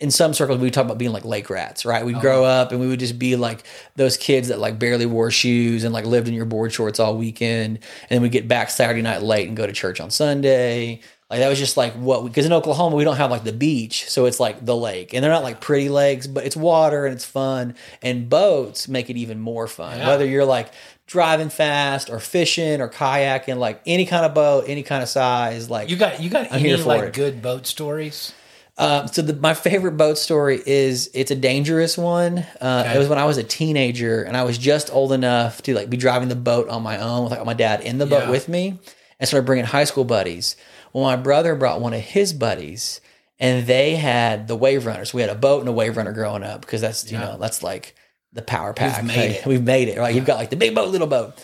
in 0.00 0.10
some 0.10 0.32
circles 0.32 0.60
we 0.60 0.70
talk 0.70 0.86
about 0.86 0.96
being 0.96 1.12
like 1.12 1.26
lake 1.26 1.50
rats, 1.50 1.84
right? 1.84 2.06
We'd 2.06 2.20
grow 2.20 2.44
uh-huh. 2.44 2.62
up 2.62 2.72
and 2.72 2.80
we 2.80 2.86
would 2.86 3.00
just 3.00 3.18
be 3.18 3.36
like 3.36 3.64
those 3.96 4.16
kids 4.16 4.48
that 4.48 4.60
like 4.60 4.78
barely 4.78 5.06
wore 5.06 5.30
shoes 5.30 5.84
and 5.84 5.92
like 5.92 6.06
lived 6.06 6.28
in 6.28 6.34
your 6.34 6.46
board 6.46 6.72
shorts 6.72 6.98
all 6.98 7.18
weekend, 7.18 7.76
and 7.76 8.08
then 8.08 8.22
we'd 8.22 8.32
get 8.32 8.48
back 8.48 8.70
Saturday 8.70 9.02
night 9.02 9.22
late 9.22 9.46
and 9.46 9.58
go 9.58 9.66
to 9.66 9.72
church 9.72 10.00
on 10.00 10.10
Sunday. 10.10 11.02
Like 11.30 11.40
that 11.40 11.48
was 11.48 11.58
just 11.58 11.76
like 11.76 11.92
what 11.92 12.24
because 12.24 12.46
in 12.46 12.52
Oklahoma 12.54 12.96
we 12.96 13.04
don't 13.04 13.16
have 13.18 13.30
like 13.30 13.44
the 13.44 13.52
beach, 13.52 14.08
so 14.08 14.24
it's 14.24 14.40
like 14.40 14.64
the 14.64 14.74
lake, 14.74 15.12
and 15.12 15.22
they're 15.22 15.30
not 15.30 15.42
like 15.42 15.60
pretty 15.60 15.90
lakes, 15.90 16.26
but 16.26 16.44
it's 16.46 16.56
water 16.56 17.04
and 17.04 17.14
it's 17.14 17.24
fun, 17.26 17.74
and 18.02 18.30
boats 18.30 18.88
make 18.88 19.10
it 19.10 19.16
even 19.18 19.38
more 19.38 19.66
fun. 19.66 19.98
Yeah. 19.98 20.08
Whether 20.08 20.24
you're 20.24 20.46
like 20.46 20.72
driving 21.06 21.50
fast 21.50 22.08
or 22.08 22.18
fishing 22.18 22.80
or 22.80 22.88
kayaking, 22.88 23.58
like 23.58 23.80
any 23.84 24.06
kind 24.06 24.24
of 24.24 24.32
boat, 24.34 24.64
any 24.68 24.82
kind 24.82 25.02
of 25.02 25.08
size, 25.10 25.68
like 25.68 25.90
You 25.90 25.96
got 25.96 26.20
you 26.22 26.30
got 26.30 26.46
I'm 26.46 26.60
any 26.60 26.68
here 26.70 26.78
for 26.78 26.84
like 26.84 27.02
it. 27.04 27.12
good 27.14 27.42
boat 27.42 27.66
stories? 27.66 28.32
um, 28.78 29.08
so 29.08 29.20
the, 29.22 29.34
my 29.34 29.52
favorite 29.54 29.96
boat 29.98 30.16
story 30.18 30.62
is 30.64 31.10
it's 31.12 31.30
a 31.30 31.34
dangerous 31.36 31.98
one. 31.98 32.38
Uh, 32.60 32.84
Okay. 32.86 32.94
It 32.94 32.98
was 32.98 33.08
when 33.08 33.18
I 33.18 33.24
was 33.26 33.36
a 33.36 33.42
teenager 33.42 34.22
and 34.22 34.34
I 34.36 34.44
was 34.44 34.56
just 34.56 34.90
old 34.92 35.12
enough 35.12 35.60
to 35.62 35.74
like 35.74 35.90
be 35.90 35.96
driving 35.98 36.28
the 36.28 36.36
boat 36.36 36.68
on 36.70 36.82
my 36.82 36.96
own 36.98 37.24
with 37.24 37.32
like 37.32 37.44
my 37.44 37.54
dad 37.54 37.82
in 37.82 37.98
the 37.98 38.06
boat 38.06 38.24
Yeah. 38.24 38.30
with 38.30 38.48
me, 38.48 38.78
and 39.18 39.28
started 39.28 39.46
bringing 39.46 39.64
high 39.64 39.84
school 39.84 40.04
buddies. 40.04 40.56
Well, 40.92 41.04
my 41.04 41.16
brother 41.16 41.54
brought 41.54 41.80
one 41.80 41.92
of 41.92 42.00
his 42.00 42.32
buddies, 42.32 43.00
and 43.38 43.66
they 43.66 43.96
had 43.96 44.48
the 44.48 44.56
wave 44.56 44.86
runners. 44.86 45.12
We 45.14 45.20
had 45.20 45.30
a 45.30 45.34
boat 45.34 45.60
and 45.60 45.68
a 45.68 45.72
wave 45.72 45.96
runner 45.96 46.12
growing 46.12 46.42
up 46.42 46.60
because 46.62 46.80
that's 46.80 47.10
you 47.10 47.18
Yeah. 47.18 47.24
know 47.24 47.38
that's 47.38 47.62
like 47.62 47.94
the 48.32 48.42
power 48.42 48.72
pack. 48.72 49.04
made 49.04 49.16
Like, 49.16 49.30
it. 49.40 49.46
We've 49.46 49.62
made 49.62 49.88
it. 49.88 49.98
Right? 49.98 50.14
You've 50.14 50.24
got 50.26 50.36
like 50.38 50.50
the 50.50 50.56
big 50.56 50.74
boat, 50.74 50.88
little 50.90 51.06
boat. 51.06 51.34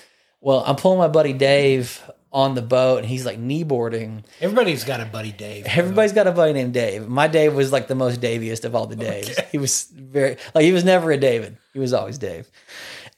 Well, 0.40 0.62
I'm 0.66 0.76
pulling 0.76 0.99
my 0.99 1.09
buddy 1.09 1.33
Dave 1.33 2.02
on 2.31 2.54
the 2.54 2.62
boat, 2.62 2.99
and 2.99 3.07
he's 3.07 3.25
like 3.25 3.38
kneeboarding. 3.38 4.25
Everybody's 4.40 4.83
got 4.85 5.00
a 5.00 5.04
buddy 5.07 5.31
Dave. 5.33 5.66
Everybody's 5.66 6.12
got 6.12 6.26
a 6.26 6.33
buddy 6.33 6.52
named 6.52 6.75
Dave. 6.75 7.07
My 7.09 7.28
Dave 7.28 7.54
was 7.54 7.71
like 7.73 7.87
the 7.87 7.95
most 7.95 8.21
Daviest 8.21 8.64
of 8.64 8.75
all 8.75 8.87
the 8.87 8.97
Daves. 8.97 9.40
He 9.50 9.59
was 9.59 9.85
very 9.95 10.37
like 10.54 10.64
he 10.64 10.73
was 10.73 10.85
never 10.85 11.11
a 11.12 11.16
David. 11.16 11.57
He 11.73 11.78
was 11.78 11.93
always 11.93 12.19
Dave. 12.19 12.50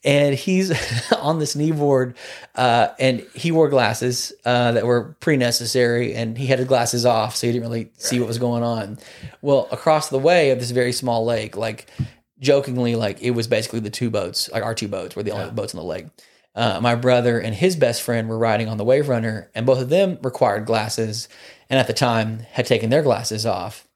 And 0.06 0.34
he's 0.34 0.70
on 1.12 1.38
this 1.38 1.54
kneeboard, 1.54 2.14
uh, 2.54 2.88
and 2.98 3.26
he 3.34 3.52
wore 3.52 3.68
glasses 3.68 4.32
uh, 4.46 4.72
that 4.72 4.86
were 4.86 5.16
pretty 5.20 5.38
necessary, 5.38 6.14
and 6.14 6.38
he 6.38 6.46
had 6.46 6.60
his 6.60 6.68
glasses 6.68 7.04
off, 7.04 7.36
so 7.36 7.46
he 7.46 7.52
didn't 7.52 7.68
really 7.68 7.90
see 7.98 8.18
what 8.18 8.28
was 8.28 8.38
going 8.38 8.62
on. 8.62 8.98
Well, 9.42 9.68
across 9.70 10.08
the 10.08 10.18
way 10.18 10.50
of 10.50 10.60
this 10.60 10.70
very 10.70 10.92
small 10.92 11.24
lake, 11.24 11.56
like 11.56 11.90
jokingly, 12.38 12.94
like 12.94 13.20
it 13.20 13.32
was 13.32 13.48
basically 13.48 13.80
the 13.80 13.90
two 13.90 14.08
boats, 14.08 14.48
like 14.50 14.62
our 14.62 14.74
two 14.74 14.88
boats, 14.88 15.16
were 15.16 15.22
the 15.22 15.32
only 15.32 15.50
boats 15.50 15.74
on 15.74 15.80
the 15.80 15.86
lake. 15.86 16.06
Uh, 16.54 16.80
my 16.80 16.94
brother 16.94 17.38
and 17.38 17.54
his 17.54 17.76
best 17.76 18.00
friend 18.00 18.28
were 18.28 18.38
riding 18.38 18.66
on 18.66 18.78
the 18.78 18.84
Wave 18.84 19.10
Runner, 19.10 19.50
and 19.54 19.66
both 19.66 19.80
of 19.80 19.90
them 19.90 20.18
required 20.22 20.64
glasses, 20.64 21.28
and 21.68 21.78
at 21.78 21.86
the 21.86 21.92
time 21.92 22.40
had 22.52 22.64
taken 22.64 22.88
their 22.88 23.02
glasses 23.02 23.44
off. 23.44 23.86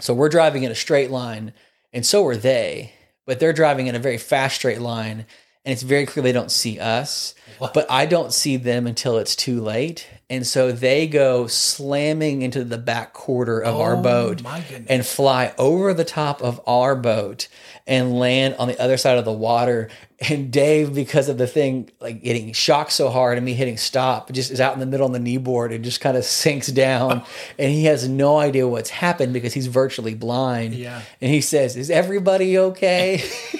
So 0.00 0.14
we're 0.14 0.28
driving 0.28 0.64
in 0.64 0.72
a 0.72 0.76
straight 0.76 1.10
line, 1.10 1.52
and 1.92 2.04
so 2.04 2.26
are 2.26 2.36
they, 2.36 2.92
but 3.24 3.38
they're 3.38 3.52
driving 3.52 3.86
in 3.86 3.94
a 3.94 4.00
very 4.00 4.18
fast 4.18 4.56
straight 4.56 4.80
line, 4.80 5.26
and 5.68 5.74
it's 5.74 5.82
very 5.82 6.06
clear 6.06 6.22
they 6.22 6.32
don't 6.32 6.50
see 6.50 6.80
us. 6.80 7.34
But 7.60 7.90
I 7.90 8.06
don't 8.06 8.32
see 8.32 8.56
them 8.56 8.86
until 8.86 9.18
it's 9.18 9.36
too 9.36 9.60
late. 9.60 10.06
And 10.30 10.46
so 10.46 10.72
they 10.72 11.06
go 11.06 11.46
slamming 11.46 12.40
into 12.40 12.64
the 12.64 12.78
back 12.78 13.12
quarter 13.12 13.60
of 13.60 13.76
our 13.78 13.94
Oh, 13.94 14.02
boat 14.02 14.42
and 14.88 15.04
fly 15.04 15.52
over 15.58 15.92
the 15.92 16.06
top 16.06 16.40
of 16.40 16.58
our 16.66 16.96
boat 16.96 17.48
and 17.86 18.18
land 18.18 18.54
on 18.58 18.68
the 18.68 18.80
other 18.80 18.96
side 18.96 19.18
of 19.18 19.26
the 19.26 19.32
water. 19.32 19.90
And 20.30 20.50
Dave, 20.50 20.94
because 20.94 21.28
of 21.28 21.36
the 21.36 21.46
thing 21.46 21.90
like 22.00 22.22
getting 22.22 22.54
shocked 22.54 22.92
so 22.92 23.10
hard 23.10 23.36
and 23.36 23.44
me 23.44 23.52
hitting 23.52 23.76
stop, 23.76 24.32
just 24.32 24.50
is 24.50 24.62
out 24.62 24.72
in 24.72 24.80
the 24.80 24.86
middle 24.86 25.04
on 25.04 25.12
the 25.12 25.18
kneeboard 25.18 25.74
and 25.74 25.84
just 25.84 26.00
kind 26.00 26.16
of 26.16 26.24
sinks 26.24 26.68
down. 26.68 27.24
and 27.58 27.70
he 27.70 27.84
has 27.84 28.08
no 28.08 28.38
idea 28.38 28.66
what's 28.66 28.90
happened 28.90 29.34
because 29.34 29.52
he's 29.52 29.66
virtually 29.66 30.14
blind. 30.14 30.72
Yeah. 30.74 31.02
And 31.20 31.30
he 31.30 31.42
says, 31.42 31.76
Is 31.76 31.90
everybody 31.90 32.56
okay? 32.56 33.22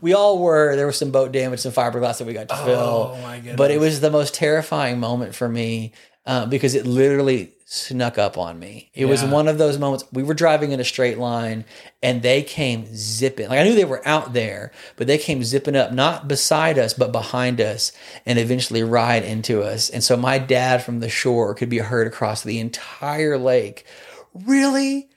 we 0.00 0.14
all 0.14 0.38
were. 0.38 0.76
There 0.76 0.86
was 0.86 0.98
some 0.98 1.10
boat 1.10 1.32
damage, 1.32 1.60
some 1.60 1.72
fiberglass 1.72 2.18
that 2.18 2.26
we 2.26 2.32
got 2.32 2.48
to 2.48 2.56
fill. 2.56 3.14
Oh, 3.14 3.20
my 3.22 3.54
But 3.56 3.70
it 3.70 3.80
was 3.80 4.00
the 4.00 4.10
most 4.10 4.34
terrifying 4.34 5.00
moment 5.00 5.34
for 5.34 5.48
me 5.48 5.92
uh, 6.26 6.46
because 6.46 6.74
it 6.74 6.86
literally 6.86 7.54
snuck 7.70 8.16
up 8.16 8.38
on 8.38 8.58
me. 8.58 8.90
It 8.94 9.04
was 9.04 9.22
one 9.22 9.46
of 9.46 9.58
those 9.58 9.78
moments. 9.78 10.04
We 10.10 10.22
were 10.22 10.32
driving 10.32 10.72
in 10.72 10.80
a 10.80 10.84
straight 10.84 11.18
line 11.18 11.66
and 12.02 12.22
they 12.22 12.42
came 12.42 12.86
zipping. 12.94 13.50
Like 13.50 13.58
I 13.58 13.62
knew 13.64 13.74
they 13.74 13.84
were 13.84 14.06
out 14.08 14.32
there, 14.32 14.72
but 14.96 15.06
they 15.06 15.18
came 15.18 15.44
zipping 15.44 15.76
up, 15.76 15.92
not 15.92 16.28
beside 16.28 16.78
us, 16.78 16.94
but 16.94 17.12
behind 17.12 17.60
us 17.60 17.92
and 18.24 18.38
eventually 18.38 18.82
ride 18.82 19.22
into 19.22 19.62
us. 19.62 19.90
And 19.90 20.02
so 20.02 20.16
my 20.16 20.38
dad 20.38 20.82
from 20.82 21.00
the 21.00 21.10
shore 21.10 21.54
could 21.54 21.68
be 21.68 21.78
heard 21.78 22.06
across 22.06 22.42
the 22.42 22.58
entire 22.58 23.36
lake. 23.36 23.84
Really? 24.32 25.10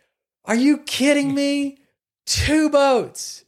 Are 0.44 0.56
you 0.56 0.80
kidding 0.80 1.34
me? 1.34 1.78
Two 2.26 2.70
boats. 2.70 3.46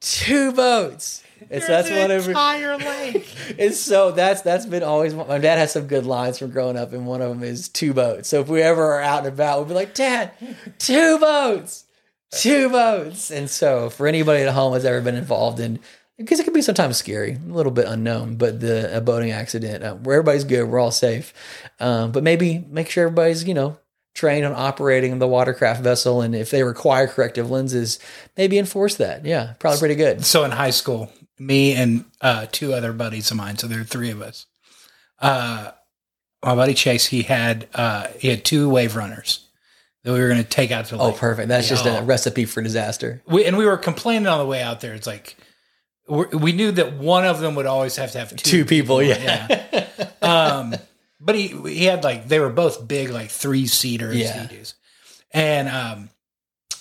Two 0.00 0.52
boats. 0.52 1.22
It's 1.48 1.66
so 1.66 1.72
that's 1.72 1.90
one 1.90 2.10
of 2.10 2.28
entire 2.28 2.76
lake. 2.76 3.34
and 3.58 3.74
so 3.74 4.10
that's 4.12 4.42
that's 4.42 4.66
been 4.66 4.82
always 4.82 5.14
my 5.14 5.38
dad 5.38 5.58
has 5.58 5.72
some 5.72 5.86
good 5.86 6.04
lines 6.04 6.38
from 6.38 6.50
growing 6.50 6.76
up, 6.76 6.92
and 6.92 7.06
one 7.06 7.22
of 7.22 7.30
them 7.30 7.42
is 7.42 7.68
two 7.68 7.94
boats. 7.94 8.28
So 8.28 8.40
if 8.40 8.48
we 8.48 8.60
ever 8.62 8.82
are 8.94 9.00
out 9.00 9.20
and 9.20 9.28
about, 9.28 9.58
we'll 9.58 9.68
be 9.68 9.74
like, 9.74 9.94
Dad, 9.94 10.32
two 10.78 11.18
boats, 11.18 11.84
two 12.30 12.68
boats. 12.68 13.30
And 13.30 13.48
so 13.48 13.90
for 13.90 14.06
anybody 14.06 14.42
at 14.42 14.52
home 14.52 14.74
has 14.74 14.84
ever 14.84 15.00
been 15.00 15.16
involved 15.16 15.60
in, 15.60 15.80
because 16.18 16.40
it 16.40 16.44
can 16.44 16.52
be 16.52 16.62
sometimes 16.62 16.98
scary, 16.98 17.32
a 17.34 17.52
little 17.52 17.72
bit 17.72 17.86
unknown, 17.86 18.36
but 18.36 18.60
the 18.60 18.94
a 18.96 19.00
boating 19.00 19.30
accident 19.30 19.82
uh, 19.82 19.94
where 19.94 20.16
everybody's 20.16 20.44
good, 20.44 20.64
we're 20.64 20.78
all 20.78 20.90
safe, 20.90 21.32
um, 21.80 22.12
but 22.12 22.22
maybe 22.22 22.64
make 22.68 22.90
sure 22.90 23.04
everybody's 23.04 23.44
you 23.44 23.54
know 23.54 23.78
trained 24.14 24.44
on 24.44 24.52
operating 24.52 25.18
the 25.18 25.28
watercraft 25.28 25.82
vessel, 25.82 26.20
and 26.20 26.34
if 26.34 26.50
they 26.50 26.62
require 26.62 27.06
corrective 27.06 27.50
lenses, 27.50 27.98
maybe 28.36 28.58
enforce 28.58 28.96
that. 28.96 29.24
Yeah, 29.24 29.54
probably 29.58 29.78
pretty 29.78 29.94
good. 29.94 30.24
so 30.24 30.44
in 30.44 30.50
high 30.50 30.70
school, 30.70 31.10
me 31.38 31.74
and 31.74 32.04
uh, 32.20 32.46
two 32.50 32.72
other 32.72 32.92
buddies 32.92 33.30
of 33.30 33.36
mine, 33.36 33.56
so 33.56 33.66
there 33.66 33.80
are 33.80 33.84
three 33.84 34.10
of 34.10 34.20
us. 34.20 34.46
Uh, 35.18 35.70
my 36.44 36.54
buddy 36.54 36.74
Chase, 36.74 37.06
he 37.06 37.22
had 37.22 37.68
uh, 37.74 38.08
he 38.18 38.28
had 38.28 38.44
two 38.44 38.68
wave 38.68 38.96
runners 38.96 39.46
that 40.04 40.12
we 40.12 40.18
were 40.20 40.28
going 40.28 40.42
to 40.42 40.48
take 40.48 40.70
out 40.70 40.86
to 40.86 40.96
the 40.96 41.02
Oh, 41.02 41.12
perfect. 41.12 41.48
That's 41.48 41.68
just 41.68 41.84
a 41.84 42.02
recipe 42.02 42.46
for 42.46 42.62
disaster. 42.62 43.22
We, 43.26 43.44
and 43.44 43.58
we 43.58 43.66
were 43.66 43.76
complaining 43.76 44.26
on 44.26 44.38
the 44.38 44.46
way 44.46 44.62
out 44.62 44.80
there. 44.80 44.94
It's 44.94 45.06
like 45.06 45.36
we 46.08 46.52
knew 46.52 46.72
that 46.72 46.94
one 46.94 47.26
of 47.26 47.40
them 47.40 47.54
would 47.56 47.66
always 47.66 47.96
have 47.96 48.12
to 48.12 48.18
have 48.18 48.30
two, 48.30 48.36
Two 48.36 48.64
people, 48.64 49.02
yeah. 49.02 49.86
um, 50.22 50.74
but 51.20 51.34
he 51.34 51.48
he 51.48 51.84
had 51.84 52.02
like 52.04 52.28
they 52.28 52.40
were 52.40 52.48
both 52.50 52.86
big, 52.86 53.10
like 53.10 53.30
three 53.30 53.66
seater 53.66 54.12
Yeah. 54.12 54.48
And 55.32 55.68
um, 55.68 56.10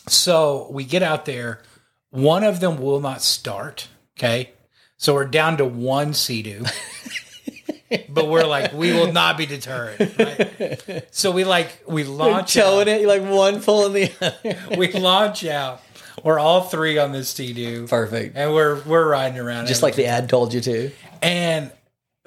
so 0.07 0.69
we 0.71 0.83
get 0.83 1.03
out 1.03 1.25
there. 1.25 1.61
One 2.09 2.43
of 2.43 2.59
them 2.59 2.77
will 2.81 2.99
not 2.99 3.21
start. 3.21 3.87
Okay, 4.17 4.51
so 4.97 5.13
we're 5.13 5.25
down 5.25 5.57
to 5.57 5.65
one 5.65 6.13
Sea-Doo. 6.13 6.65
but 8.09 8.27
we're 8.27 8.45
like, 8.45 8.73
we 8.73 8.91
will 8.93 9.11
not 9.11 9.37
be 9.37 9.45
deterred. 9.45 9.99
Right? 10.19 11.05
So 11.11 11.31
we 11.31 11.43
like 11.43 11.83
we 11.87 12.03
launch 12.03 12.53
Towing 12.53 12.81
out, 12.89 13.01
it, 13.01 13.07
like 13.07 13.23
one 13.23 13.61
pulling 13.61 13.93
the 13.93 14.11
other. 14.21 14.75
we 14.77 14.91
launch 14.91 15.45
out. 15.45 15.81
We're 16.23 16.39
all 16.39 16.63
three 16.63 16.97
on 16.97 17.11
this 17.13 17.29
Sea-Doo, 17.29 17.87
Perfect. 17.87 18.35
and 18.35 18.53
we're 18.53 18.81
we're 18.83 19.07
riding 19.07 19.39
around 19.39 19.67
Just 19.67 19.83
like 19.83 19.95
the 19.95 20.07
ad 20.07 20.27
told 20.29 20.53
you 20.53 20.59
to. 20.61 20.91
and 21.21 21.71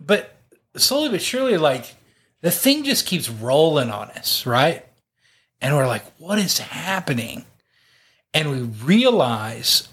but 0.01 0.35
slowly 0.77 1.11
but 1.11 1.21
surely, 1.21 1.59
like 1.59 1.95
the 2.43 2.51
thing 2.51 2.85
just 2.85 3.07
keeps 3.07 3.31
rolling 3.31 3.91
on 3.91 4.11
us, 4.11 4.45
right? 4.47 4.85
And 5.61 5.75
we're 5.77 5.87
like, 5.87 6.05
what 6.19 6.39
is 6.39 6.59
happening? 6.59 7.45
And 8.35 8.51
we 8.51 8.61
realize 8.61 9.89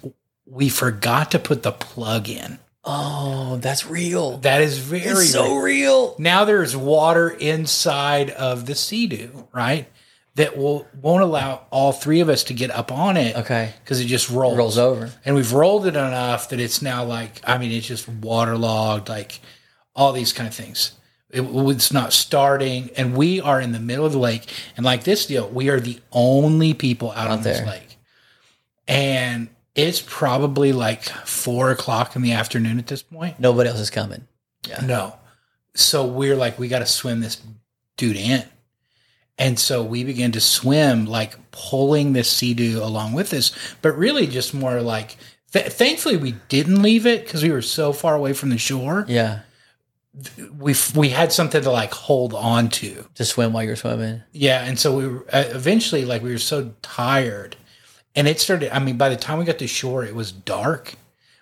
we 0.45 0.67
forgot 0.69 1.31
to 1.31 1.39
put 1.39 1.63
the 1.63 1.71
plug 1.71 2.27
in. 2.27 2.59
Oh, 2.83 3.57
that's 3.57 3.85
real. 3.85 4.38
That 4.39 4.62
is 4.62 4.79
very 4.79 5.03
It's 5.03 5.31
so 5.31 5.57
real. 5.57 6.15
now 6.17 6.45
there's 6.45 6.75
water 6.75 7.29
inside 7.29 8.31
of 8.31 8.65
the 8.65 8.73
Sea-Doo, 8.73 9.47
right? 9.53 9.88
That 10.35 10.57
will 10.57 10.88
won't 10.99 11.21
allow 11.21 11.65
all 11.69 11.91
three 11.91 12.21
of 12.21 12.29
us 12.29 12.45
to 12.45 12.53
get 12.53 12.71
up 12.71 12.91
on 12.91 13.17
it. 13.17 13.35
Okay. 13.35 13.73
Because 13.83 13.99
it 13.99 14.05
just 14.05 14.29
rolls. 14.29 14.57
Rolls 14.57 14.77
over. 14.77 15.12
And 15.25 15.35
we've 15.35 15.51
rolled 15.51 15.85
it 15.85 15.95
enough 15.97 16.49
that 16.49 16.59
it's 16.62 16.81
now 16.81 17.03
like, 17.03 17.41
I 17.43 17.57
mean, 17.57 17.71
it's 17.71 17.85
just 17.85 18.07
waterlogged, 18.07 19.09
like 19.09 19.41
all 19.93 20.13
these 20.13 20.31
kind 20.31 20.47
of 20.47 20.55
things. 20.55 20.93
It, 21.31 21.41
it's 21.41 21.93
not 21.93 22.13
starting. 22.13 22.89
And 22.97 23.15
we 23.15 23.39
are 23.39 23.61
in 23.61 23.71
the 23.71 23.79
middle 23.79 24.05
of 24.05 24.11
the 24.11 24.19
lake. 24.19 24.51
And 24.75 24.85
like 24.85 25.03
this 25.03 25.25
deal, 25.25 25.47
we 25.49 25.69
are 25.69 25.79
the 25.79 25.99
only 26.11 26.73
people 26.73 27.11
out, 27.11 27.29
on 27.29 27.43
this 27.43 27.65
lake. 27.65 27.97
And 28.87 29.49
it's 29.75 30.01
probably 30.01 30.73
like 30.73 31.03
four 31.03 31.71
o'clock 31.71 32.15
in 32.15 32.21
the 32.21 32.33
afternoon 32.33 32.79
at 32.79 32.87
this 32.87 33.03
point. 33.03 33.39
Nobody 33.39 33.69
else 33.69 33.79
is 33.79 33.89
coming. 33.89 34.27
Yeah. 34.67 34.81
No. 34.85 35.15
So 35.75 36.05
we're 36.05 36.35
like, 36.35 36.57
we 36.57 36.67
got 36.67 36.79
to 36.79 36.85
swim 36.85 37.21
this 37.21 37.41
dude 37.95 38.17
in. 38.17 38.43
And 39.37 39.57
so 39.57 39.83
we 39.83 40.03
began 40.03 40.33
to 40.33 40.41
swim, 40.41 41.05
like 41.05 41.37
pulling 41.51 42.11
this 42.11 42.29
sea-doo 42.29 42.81
along 42.83 43.13
with 43.13 43.33
us, 43.33 43.53
but 43.81 43.97
really 43.97 44.27
just 44.27 44.53
more 44.53 44.81
like, 44.81 45.15
th- 45.53 45.67
thankfully 45.67 46.17
we 46.17 46.33
didn't 46.49 46.81
leave 46.81 47.05
it 47.05 47.23
because 47.23 47.41
we 47.41 47.51
were 47.51 47.61
so 47.61 47.93
far 47.93 48.15
away 48.15 48.33
from 48.33 48.49
the 48.49 48.57
shore. 48.57 49.05
Yeah. 49.07 49.41
We 50.58 50.74
we 50.95 51.10
had 51.10 51.32
something 51.32 51.62
to 51.62 51.72
like 51.72 51.93
hold 51.93 52.34
on 52.34 52.69
to. 52.69 53.06
To 53.15 53.26
swim 53.26 53.54
while 53.54 53.63
you're 53.63 53.76
swimming. 53.76 54.24
Yeah, 54.32 54.63
and 54.65 54.78
so 54.80 54.95
we 54.98 55.08
were 55.08 55.26
uh, 55.32 55.43
eventually 55.50 56.04
like 56.06 56.22
we 56.24 56.32
were 56.32 56.38
so 56.39 56.74
tired, 56.82 57.56
and 58.15 58.28
it 58.28 58.39
started. 58.39 58.76
I 58.76 58.80
mean, 58.80 58.98
by 58.98 59.10
the 59.10 59.15
time 59.15 59.38
we 59.39 59.45
got 59.45 59.60
to 59.60 59.67
shore, 59.67 60.04
it 60.04 60.15
was 60.15 60.32
dark. 60.32 60.95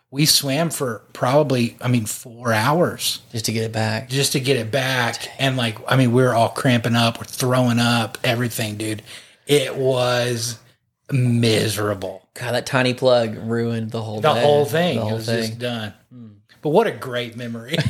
We 0.10 0.26
swam 0.26 0.70
for 0.70 1.02
probably, 1.12 1.76
I 1.82 1.90
mean, 1.90 2.06
four 2.06 2.54
hours 2.54 3.20
Just 3.34 3.44
to 3.48 3.52
get 3.52 3.64
it 3.66 3.74
back. 3.74 4.08
just 4.08 4.32
to 4.32 4.40
get 4.40 4.56
it 4.56 4.72
back. 4.72 5.28
And 5.38 5.58
like, 5.58 5.78
I 5.86 5.98
mean, 5.98 6.14
we 6.14 6.22
were 6.24 6.34
all 6.34 6.48
cramping 6.48 6.96
up, 6.96 7.20
we're 7.20 7.26
throwing 7.26 7.78
up, 7.78 8.18
everything, 8.24 8.78
dude. 8.78 9.04
It 9.48 9.76
was 9.76 10.60
miserable. 11.12 12.26
God, 12.36 12.54
that 12.54 12.66
tiny 12.66 12.94
plug 12.94 13.36
ruined 13.38 13.92
the 13.92 14.02
whole 14.02 14.22
The 14.22 14.34
day. 14.34 14.42
whole 14.42 14.64
thing 14.64 14.96
The 14.96 15.02
it 15.02 15.04
whole 15.08 15.18
was 15.18 15.26
thing. 15.26 15.42
just 15.46 15.60
done. 15.60 15.94
But 16.62 16.70
what 16.70 16.88
a 16.88 16.92
great 16.92 17.36
memory. 17.36 17.76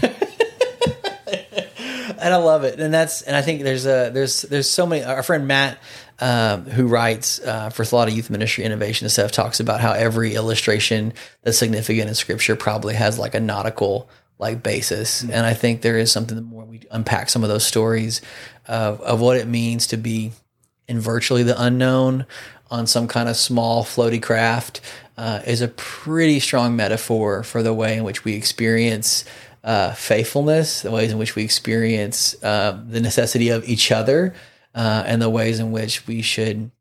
and 2.21 2.34
I 2.34 2.38
love 2.38 2.63
it. 2.63 2.80
And 2.80 2.93
that's 2.93 3.21
and 3.21 3.36
I 3.36 3.41
think 3.41 3.63
there's 3.63 3.86
a 3.86 4.10
there's 4.13 4.43
there's 4.43 4.69
so 4.69 4.86
many. 4.86 5.03
Our 5.03 5.23
friend 5.23 5.47
Matt, 5.47 5.80
um, 6.19 6.65
who 6.65 6.88
writes 6.88 7.39
uh, 7.39 7.69
for 7.69 7.84
a 7.84 7.95
lot 7.95 8.08
of 8.08 8.13
youth 8.13 8.30
ministry 8.30 8.63
innovation 8.63 9.06
and 9.06 9.12
stuff, 9.12 9.32
talks 9.32 9.60
about 9.60 9.82
how 9.82 9.93
every 9.93 10.36
illustration 10.36 11.13
that's 11.43 11.58
significant 11.58 12.10
in 12.10 12.15
Scripture 12.15 12.56
probably 12.56 12.95
has 12.95 13.17
like 13.19 13.36
a 13.36 13.39
nautical 13.39 14.10
like 14.39 14.62
basis. 14.62 15.23
And 15.23 15.45
I 15.45 15.53
think 15.53 15.82
there 15.82 15.97
is 15.97 16.12
something 16.12 16.36
the 16.36 16.41
more 16.41 16.65
we 16.65 16.82
unpack 16.91 17.30
some 17.30 17.43
of 17.43 17.49
those 17.49 17.65
stories 17.65 18.21
of 18.67 19.01
of 19.01 19.19
what 19.19 19.38
it 19.38 19.47
means 19.47 19.88
to 19.88 19.97
be 19.97 20.32
in 20.88 20.99
virtually 20.99 21.43
the 21.43 21.62
unknown 21.62 22.25
on 22.69 22.88
some 22.88 23.08
kind 23.08 23.30
of 23.30 23.36
small 23.36 23.84
floaty 23.84 24.21
craft 24.21 24.82
uh, 25.17 25.41
is 25.47 25.62
a 25.62 25.67
pretty 25.67 26.39
strong 26.39 26.75
metaphor 26.75 27.43
for 27.43 27.63
the 27.63 27.73
way 27.73 27.97
in 27.97 28.03
which 28.03 28.23
we 28.23 28.34
experience 28.34 29.25
uh, 29.63 29.93
faithfulness, 29.93 30.82
the 30.82 30.91
ways 30.91 31.12
in 31.12 31.17
which 31.17 31.36
we 31.36 31.43
experience 31.43 32.41
uh, 32.43 32.82
the 32.88 33.00
necessity 33.00 33.50
of 33.50 33.67
each 33.67 33.91
other, 33.91 34.34
uh, 34.76 35.04
and 35.06 35.22
the 35.22 35.30
ways 35.30 35.60
in 35.60 35.72
which 35.72 36.08
we 36.08 36.22
should 36.22 36.72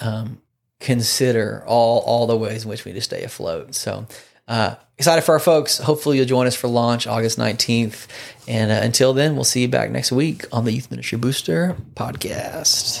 um, 0.00 0.40
consider 0.80 1.62
all 1.66 2.00
all 2.00 2.26
the 2.26 2.36
ways 2.36 2.64
in 2.64 2.70
which 2.70 2.84
we 2.84 2.92
need 2.92 2.98
to 2.98 3.02
stay 3.02 3.22
afloat. 3.22 3.74
So. 3.74 4.06
Uh, 4.46 4.74
excited 4.98 5.22
for 5.22 5.32
our 5.32 5.40
folks. 5.40 5.78
Hopefully, 5.78 6.18
you'll 6.18 6.26
join 6.26 6.46
us 6.46 6.54
for 6.54 6.68
launch 6.68 7.06
August 7.06 7.38
19th. 7.38 8.06
And 8.46 8.70
uh, 8.70 8.74
until 8.82 9.14
then, 9.14 9.36
we'll 9.36 9.44
see 9.44 9.62
you 9.62 9.68
back 9.68 9.90
next 9.90 10.12
week 10.12 10.44
on 10.52 10.66
the 10.66 10.72
Youth 10.72 10.90
Ministry 10.90 11.16
Booster 11.16 11.74
podcast. 11.94 13.00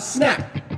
snap. 0.00 0.73